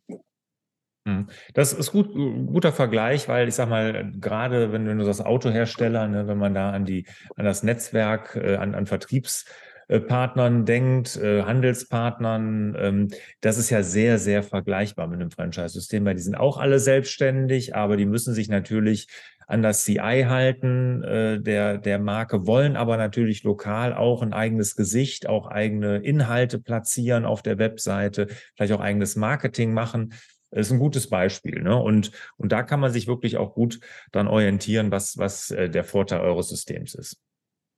Mhm. 1.06 1.28
Das 1.54 1.74
ist 1.74 1.92
gut, 1.92 2.14
guter 2.14 2.72
Vergleich, 2.72 3.28
weil 3.28 3.48
ich 3.48 3.56
sag 3.56 3.70
mal, 3.70 4.12
gerade 4.20 4.72
wenn, 4.72 4.88
wenn 4.88 5.00
du 5.00 5.06
das 5.06 5.22
Autohersteller, 5.22 6.08
ne, 6.08 6.28
wenn 6.28 6.38
man 6.38 6.54
da 6.54 6.72
an 6.72 6.86
die, 6.86 7.06
an 7.36 7.46
das 7.46 7.64
Netzwerk, 7.64 8.36
äh, 8.36 8.56
an, 8.58 8.76
an 8.76 8.86
Vertriebspartnern 8.86 10.66
denkt, 10.66 11.18
äh, 11.18 11.42
Handelspartnern, 11.42 12.76
ähm, 12.80 13.08
das 13.42 13.58
ist 13.58 13.72
ja 13.72 13.82
sehr, 13.82 14.20
sehr 14.20 14.44
vergleichbar 14.44 15.08
mit 15.08 15.20
einem 15.20 15.32
Franchise-System, 15.32 16.06
weil 16.06 16.16
die 16.16 16.22
sind 16.22 16.36
auch 16.36 16.58
alle 16.58 16.78
selbstständig, 16.80 17.76
aber 17.76 17.98
die 17.98 18.06
müssen 18.06 18.36
sich 18.36 18.48
natürlich 18.48 19.08
an 19.48 19.64
das 19.64 19.84
CI 19.84 20.26
halten 20.30 21.04
äh, 21.04 21.42
der, 21.42 21.78
der 21.80 22.00
Marke, 22.00 22.46
wollen 22.46 22.78
aber 22.78 22.96
natürlich 22.96 23.44
lokal 23.44 23.94
auch 23.94 24.22
ein 24.22 24.34
eigenes 24.34 24.76
Gesicht, 24.76 25.28
auch 25.28 25.48
eigene 25.48 25.98
Inhalte 25.98 26.60
platzieren 26.60 27.26
auf 27.26 27.42
der 27.42 27.58
Webseite, 27.58 28.28
vielleicht 28.56 28.72
auch 28.72 28.80
eigenes 28.80 29.16
Marketing 29.16 29.74
machen. 29.74 30.14
Das 30.52 30.68
ist 30.68 30.74
ein 30.74 30.80
gutes 30.80 31.10
Beispiel. 31.10 31.62
Ne? 31.62 31.76
Und, 31.76 32.12
und 32.38 32.52
da 32.52 32.64
kann 32.64 32.80
man 32.80 32.92
sich 32.92 33.08
wirklich 33.08 33.38
auch 33.38 33.54
gut 33.54 33.80
dann 34.12 34.28
orientieren, 34.28 34.92
was, 34.92 35.18
was 35.18 35.52
äh, 35.52 35.70
der 35.70 35.84
Vorteil 35.84 36.22
eures 36.22 36.50
Systems 36.50 36.94
ist. 36.94 37.18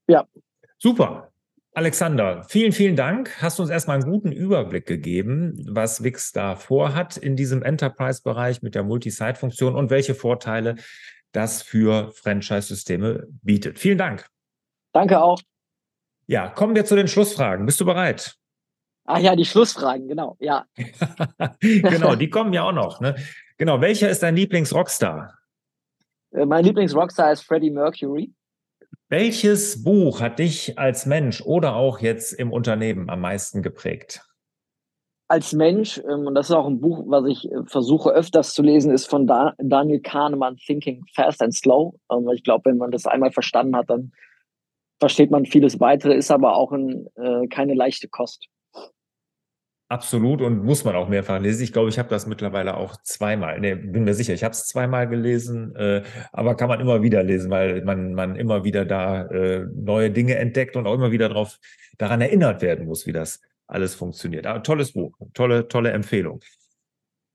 Ja. 0.08 0.26
Super. 0.80 1.30
Alexander, 1.76 2.44
vielen, 2.44 2.72
vielen 2.72 2.96
Dank. 2.96 3.42
Hast 3.42 3.58
du 3.58 3.64
uns 3.64 3.72
erstmal 3.72 4.00
einen 4.00 4.12
guten 4.12 4.32
Überblick 4.32 4.86
gegeben, 4.86 5.66
was 5.68 6.04
Wix 6.04 6.32
da 6.32 6.56
vorhat 6.56 7.18
in 7.18 7.36
diesem 7.36 7.64
Enterprise-Bereich 7.64 8.62
mit 8.62 8.76
der 8.76 8.84
Multi-Site-Funktion 8.84 9.76
und 9.76 9.90
welche 9.90 10.14
Vorteile 10.14 10.76
das 11.32 11.64
für 11.64 12.12
Franchise-Systeme 12.12 13.28
bietet. 13.42 13.80
Vielen 13.80 13.98
Dank. 13.98 14.28
Danke 14.94 15.22
auch. 15.22 15.42
Ja, 16.28 16.48
kommen 16.48 16.76
wir 16.76 16.86
zu 16.86 16.96
den 16.96 17.08
Schlussfragen. 17.08 17.66
Bist 17.66 17.82
du 17.82 17.86
bereit? 17.86 18.38
Ach 19.06 19.20
ja, 19.20 19.36
die 19.36 19.46
Schlussfragen, 19.46 20.08
genau, 20.08 20.38
ja. 20.39 20.66
genau, 21.60 22.16
die 22.16 22.30
kommen 22.30 22.54
ja 22.54 22.63
auch 22.63 22.72
noch. 22.72 23.02
Ne? 23.02 23.16
Genau, 23.58 23.82
welcher 23.82 24.10
ist 24.10 24.24
dein 24.24 24.36
Lieblings-Rockstar? 24.36 25.38
Äh, 26.32 26.46
mein 26.46 26.63
Lieblings-Rockstar 26.63 27.32
ist 27.32 27.44
Freddie 27.44 27.72
Mercury. 27.72 28.34
Welches 29.10 29.84
Buch 29.84 30.22
hat 30.22 30.39
dich 30.39 30.80
als 30.80 31.06
Mensch 31.06 31.42
oder 31.42 31.76
auch 31.76 32.00
jetzt 32.00 32.34
im 32.34 32.52
Unternehmen 32.52 33.10
am 33.10 33.22
meisten 33.22 33.62
geprägt? 33.62 34.26
als 35.34 35.52
Mensch, 35.52 36.00
ähm, 36.08 36.28
und 36.28 36.36
das 36.36 36.50
ist 36.50 36.56
auch 36.56 36.68
ein 36.68 36.80
Buch, 36.80 37.06
was 37.08 37.26
ich 37.26 37.52
äh, 37.52 37.63
versuche 37.66 38.12
öfters 38.12 38.54
zu 38.54 38.62
lesen, 38.62 38.92
ist 38.94 39.10
von 39.10 39.26
Daniel 39.26 40.00
Kahnemann, 40.00 40.58
Thinking 40.58 41.04
Fast 41.16 41.42
and 41.42 41.56
Slow. 41.56 41.96
Ähm, 42.12 42.30
ich 42.36 42.44
glaube, 42.44 42.70
wenn 42.70 42.78
man 42.78 42.92
das 42.92 43.08
einmal 43.08 43.32
verstanden 43.32 43.76
hat, 43.76 43.89
dann 43.89 44.12
versteht 45.00 45.32
man 45.32 45.48
vieles 45.48 45.80
weitere, 45.80 46.16
ist 46.16 46.30
aber 46.30 46.56
auch 46.56 46.72
ein, 46.72 47.08
äh, 47.16 47.48
keine 47.48 47.74
leichte 47.74 48.08
Kost. 48.08 48.48
Absolut 49.93 50.41
und 50.41 50.63
muss 50.65 50.84
man 50.86 50.95
auch 50.95 51.08
mehrfach 51.08 51.39
lesen. 51.39 51.62
Ich 51.62 51.71
glaube, 51.71 51.88
ich 51.89 51.99
habe 51.99 52.10
das 52.10 52.25
mittlerweile 52.25 52.77
auch 52.77 52.97
zweimal. 53.03 53.60
Nee, 53.60 53.75
bin 53.75 54.06
mir 54.06 54.15
sicher, 54.15 54.34
ich 54.34 54.43
habe 54.43 54.53
es 54.53 54.65
zweimal 54.67 55.08
gelesen, 55.08 55.75
äh, 55.75 56.01
aber 56.32 56.56
kann 56.56 56.67
man 56.67 56.79
immer 56.79 57.03
wieder 57.03 57.21
lesen, 57.21 57.51
weil 57.51 57.84
man, 57.84 58.15
man 58.15 58.36
immer 58.36 58.63
wieder 58.63 58.86
da 58.86 59.27
äh, 59.27 59.67
neue 59.71 60.10
Dinge 60.10 60.34
entdeckt 60.38 60.75
und 60.75 60.88
auch 60.88 60.95
immer 60.95 61.12
wieder 61.12 61.29
darauf 61.29 61.60
daran 61.99 62.21
erinnert 62.21 62.63
werden 62.63 62.88
muss, 62.88 63.06
wie 63.06 63.12
das 63.12 63.39
alles 63.67 63.93
funktioniert. 63.93 64.47
Aber 64.47 64.63
tolles 64.63 64.93
Buch, 64.93 65.15
tolle, 65.36 65.67
tolle 65.67 65.91
Empfehlung. 65.91 66.39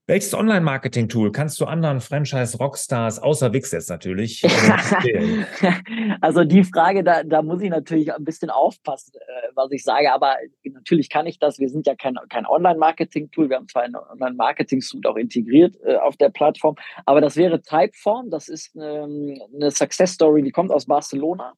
Welches 0.08 0.32
Online-Marketing-Tool 0.32 1.32
kannst 1.32 1.60
du 1.60 1.66
anderen 1.66 2.00
Franchise-Rockstars, 2.00 3.18
außer 3.18 3.52
Wix 3.52 3.72
jetzt 3.72 3.90
natürlich, 3.90 4.42
empfehlen? 4.42 5.44
also 6.22 6.44
die 6.44 6.64
Frage, 6.64 7.04
da, 7.04 7.22
da 7.24 7.42
muss 7.42 7.60
ich 7.60 7.68
natürlich 7.68 8.10
ein 8.10 8.24
bisschen 8.24 8.48
aufpassen, 8.48 9.12
äh, 9.16 9.48
was 9.54 9.70
ich 9.70 9.84
sage, 9.84 10.10
aber 10.10 10.36
natürlich 10.64 11.10
kann 11.10 11.26
ich 11.26 11.38
das. 11.38 11.58
Wir 11.58 11.68
sind 11.68 11.86
ja 11.86 11.94
kein, 11.94 12.14
kein 12.30 12.46
Online-Marketing-Tool, 12.46 13.50
wir 13.50 13.56
haben 13.56 13.68
zwar 13.68 13.82
ein 13.82 13.94
Online-Marketing-Suite 13.96 15.04
auch 15.04 15.16
integriert 15.16 15.76
äh, 15.84 15.96
auf 15.96 16.16
der 16.16 16.30
Plattform, 16.30 16.76
aber 17.04 17.20
das 17.20 17.36
wäre 17.36 17.60
Typeform, 17.60 18.30
das 18.30 18.48
ist 18.48 18.74
ähm, 18.76 19.38
eine 19.54 19.70
Success-Story, 19.70 20.42
die 20.42 20.52
kommt 20.52 20.72
aus 20.72 20.86
Barcelona. 20.86 21.52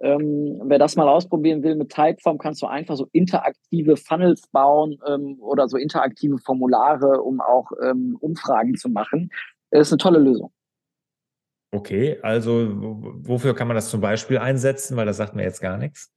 Ähm, 0.00 0.60
wer 0.64 0.78
das 0.78 0.96
mal 0.96 1.08
ausprobieren 1.08 1.62
will 1.62 1.74
mit 1.74 1.90
Typeform, 1.90 2.38
kannst 2.38 2.62
du 2.62 2.66
einfach 2.66 2.96
so 2.96 3.08
interaktive 3.12 3.96
Funnels 3.96 4.42
bauen 4.52 4.98
ähm, 5.06 5.38
oder 5.40 5.68
so 5.68 5.76
interaktive 5.76 6.38
Formulare, 6.38 7.22
um 7.22 7.40
auch 7.40 7.70
ähm, 7.82 8.16
Umfragen 8.20 8.76
zu 8.76 8.88
machen. 8.88 9.30
Das 9.70 9.88
ist 9.88 9.92
eine 9.92 9.98
tolle 9.98 10.20
Lösung. 10.20 10.52
Okay, 11.70 12.18
also 12.22 12.68
wofür 12.70 13.54
kann 13.54 13.68
man 13.68 13.74
das 13.74 13.90
zum 13.90 14.00
Beispiel 14.00 14.38
einsetzen? 14.38 14.96
Weil 14.96 15.06
das 15.06 15.18
sagt 15.18 15.34
mir 15.34 15.42
jetzt 15.42 15.60
gar 15.60 15.76
nichts. 15.76 16.10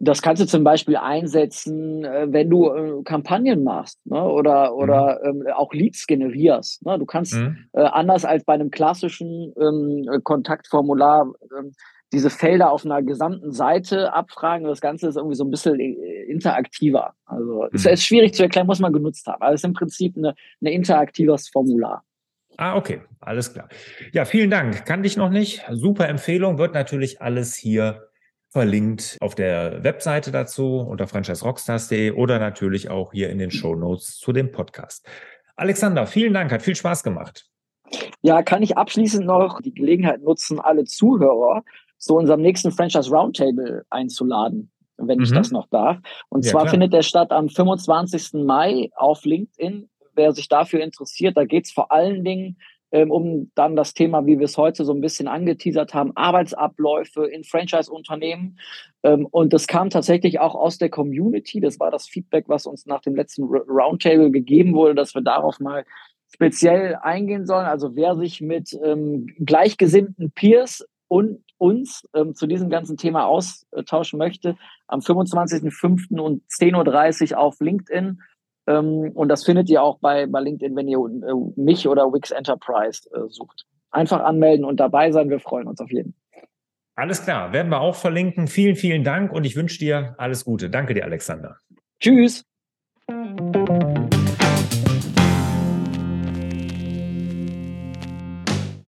Das 0.00 0.20
kannst 0.20 0.42
du 0.42 0.46
zum 0.46 0.64
Beispiel 0.64 0.96
einsetzen, 0.96 2.04
äh, 2.04 2.26
wenn 2.28 2.50
du 2.50 2.70
äh, 2.70 3.02
Kampagnen 3.04 3.64
machst 3.64 4.04
ne? 4.04 4.22
oder, 4.22 4.74
oder 4.74 5.20
mhm. 5.22 5.42
ähm, 5.42 5.52
auch 5.54 5.72
Leads 5.72 6.06
generierst. 6.06 6.84
Ne? 6.84 6.98
Du 6.98 7.06
kannst 7.06 7.34
mhm. 7.34 7.56
äh, 7.72 7.82
anders 7.82 8.24
als 8.24 8.44
bei 8.44 8.54
einem 8.54 8.70
klassischen 8.70 9.54
ähm, 9.58 10.20
Kontaktformular 10.22 11.32
ähm, 11.58 11.72
diese 12.12 12.30
Felder 12.30 12.70
auf 12.70 12.84
einer 12.84 13.02
gesamten 13.02 13.52
Seite 13.52 14.12
abfragen. 14.12 14.66
Das 14.66 14.80
Ganze 14.80 15.08
ist 15.08 15.16
irgendwie 15.16 15.36
so 15.36 15.44
ein 15.44 15.50
bisschen 15.50 15.78
äh, 15.80 16.22
interaktiver. 16.24 17.14
Also 17.26 17.62
mhm. 17.62 17.68
es 17.72 17.86
ist 17.86 18.04
schwierig 18.04 18.34
zu 18.34 18.42
erklären, 18.42 18.66
muss 18.66 18.80
man 18.80 18.92
genutzt 18.92 19.26
haben. 19.26 19.42
Aber 19.42 19.52
es 19.52 19.60
ist 19.60 19.64
im 19.64 19.72
Prinzip 19.72 20.16
eine, 20.16 20.34
ein 20.60 20.66
interaktives 20.66 21.48
Formular. 21.48 22.04
Ah, 22.56 22.76
okay, 22.76 23.00
alles 23.20 23.52
klar. 23.52 23.68
Ja, 24.12 24.24
vielen 24.24 24.50
Dank. 24.50 24.86
Kannte 24.86 25.08
ich 25.08 25.16
noch 25.16 25.30
nicht. 25.30 25.64
Super 25.70 26.08
Empfehlung. 26.08 26.58
Wird 26.58 26.74
natürlich 26.74 27.20
alles 27.20 27.56
hier 27.56 28.08
verlinkt 28.50 29.18
auf 29.20 29.34
der 29.34 29.82
Webseite 29.82 30.30
dazu 30.30 30.78
unter 30.78 31.08
franchiserockstars.de 31.08 32.12
oder 32.12 32.38
natürlich 32.38 32.88
auch 32.88 33.12
hier 33.12 33.30
in 33.30 33.38
den 33.38 33.50
Show 33.50 33.74
Notes 33.74 34.18
zu 34.18 34.32
dem 34.32 34.52
Podcast. 34.52 35.04
Alexander, 35.56 36.06
vielen 36.06 36.32
Dank, 36.32 36.52
hat 36.52 36.62
viel 36.62 36.76
Spaß 36.76 37.02
gemacht. 37.02 37.48
Ja, 38.22 38.42
kann 38.42 38.62
ich 38.62 38.76
abschließend 38.76 39.26
noch 39.26 39.60
die 39.60 39.74
Gelegenheit 39.74 40.22
nutzen, 40.22 40.60
alle 40.60 40.84
Zuhörer 40.84 41.64
zu 42.04 42.16
unserem 42.16 42.42
nächsten 42.42 42.70
Franchise 42.70 43.10
Roundtable 43.10 43.84
einzuladen, 43.90 44.70
wenn 44.96 45.18
mhm. 45.18 45.24
ich 45.24 45.32
das 45.32 45.50
noch 45.50 45.66
darf. 45.68 45.98
Und 46.28 46.44
ja, 46.44 46.52
zwar 46.52 46.62
klar. 46.62 46.70
findet 46.72 46.92
der 46.92 47.02
statt 47.02 47.32
am 47.32 47.48
25. 47.48 48.44
Mai 48.44 48.90
auf 48.96 49.24
LinkedIn 49.24 49.88
wer 50.16 50.32
sich 50.32 50.48
dafür 50.48 50.80
interessiert, 50.80 51.36
da 51.36 51.44
geht 51.44 51.66
es 51.66 51.72
vor 51.72 51.92
allen 51.92 52.24
Dingen 52.24 52.56
ähm, 52.92 53.10
um 53.10 53.50
dann 53.54 53.74
das 53.74 53.94
Thema, 53.94 54.24
wie 54.26 54.38
wir 54.38 54.44
es 54.44 54.56
heute 54.56 54.84
so 54.84 54.92
ein 54.92 55.00
bisschen 55.00 55.26
angeteasert 55.26 55.94
haben, 55.94 56.12
Arbeitsabläufe 56.14 57.26
in 57.26 57.42
Franchise-Unternehmen. 57.42 58.58
Ähm, 59.02 59.26
und 59.26 59.52
das 59.52 59.66
kam 59.66 59.90
tatsächlich 59.90 60.38
auch 60.38 60.54
aus 60.54 60.78
der 60.78 60.90
Community. 60.90 61.60
Das 61.60 61.80
war 61.80 61.90
das 61.90 62.06
Feedback, 62.06 62.44
was 62.46 62.66
uns 62.66 62.86
nach 62.86 63.00
dem 63.00 63.16
letzten 63.16 63.44
Roundtable 63.44 64.30
gegeben 64.30 64.74
wurde, 64.74 64.94
dass 64.94 65.14
wir 65.14 65.22
darauf 65.22 65.58
mal 65.58 65.84
speziell 66.32 66.96
eingehen 66.96 67.46
sollen. 67.46 67.66
Also 67.66 67.96
wer 67.96 68.14
sich 68.16 68.40
mit 68.40 68.78
ähm, 68.84 69.26
gleichgesinnten 69.44 70.30
Peers 70.30 70.86
und 71.14 71.44
uns 71.58 72.02
ähm, 72.14 72.34
zu 72.34 72.48
diesem 72.48 72.68
ganzen 72.68 72.96
Thema 72.96 73.26
austauschen 73.26 74.18
möchte, 74.18 74.56
am 74.88 74.98
25.05. 74.98 76.18
um 76.18 76.42
10.30 76.50 77.32
Uhr 77.32 77.38
auf 77.38 77.60
LinkedIn 77.60 78.18
ähm, 78.66 79.12
und 79.14 79.28
das 79.28 79.44
findet 79.44 79.70
ihr 79.70 79.80
auch 79.82 79.98
bei, 80.00 80.26
bei 80.26 80.40
LinkedIn, 80.40 80.74
wenn 80.74 80.88
ihr 80.88 80.98
äh, 80.98 81.60
mich 81.60 81.86
oder 81.86 82.12
Wix 82.12 82.32
Enterprise 82.32 83.08
äh, 83.14 83.28
sucht. 83.28 83.64
Einfach 83.92 84.24
anmelden 84.24 84.64
und 84.64 84.80
dabei 84.80 85.12
sein. 85.12 85.30
Wir 85.30 85.38
freuen 85.38 85.68
uns 85.68 85.80
auf 85.80 85.90
jeden. 85.90 86.14
Alles 86.96 87.22
klar, 87.22 87.52
werden 87.52 87.70
wir 87.70 87.80
auch 87.80 87.94
verlinken. 87.94 88.48
Vielen, 88.48 88.74
vielen 88.74 89.04
Dank 89.04 89.32
und 89.32 89.44
ich 89.44 89.54
wünsche 89.54 89.78
dir 89.78 90.14
alles 90.18 90.44
Gute. 90.44 90.70
Danke 90.70 90.94
dir, 90.94 91.04
Alexander. 91.04 91.58
Tschüss. 92.00 92.44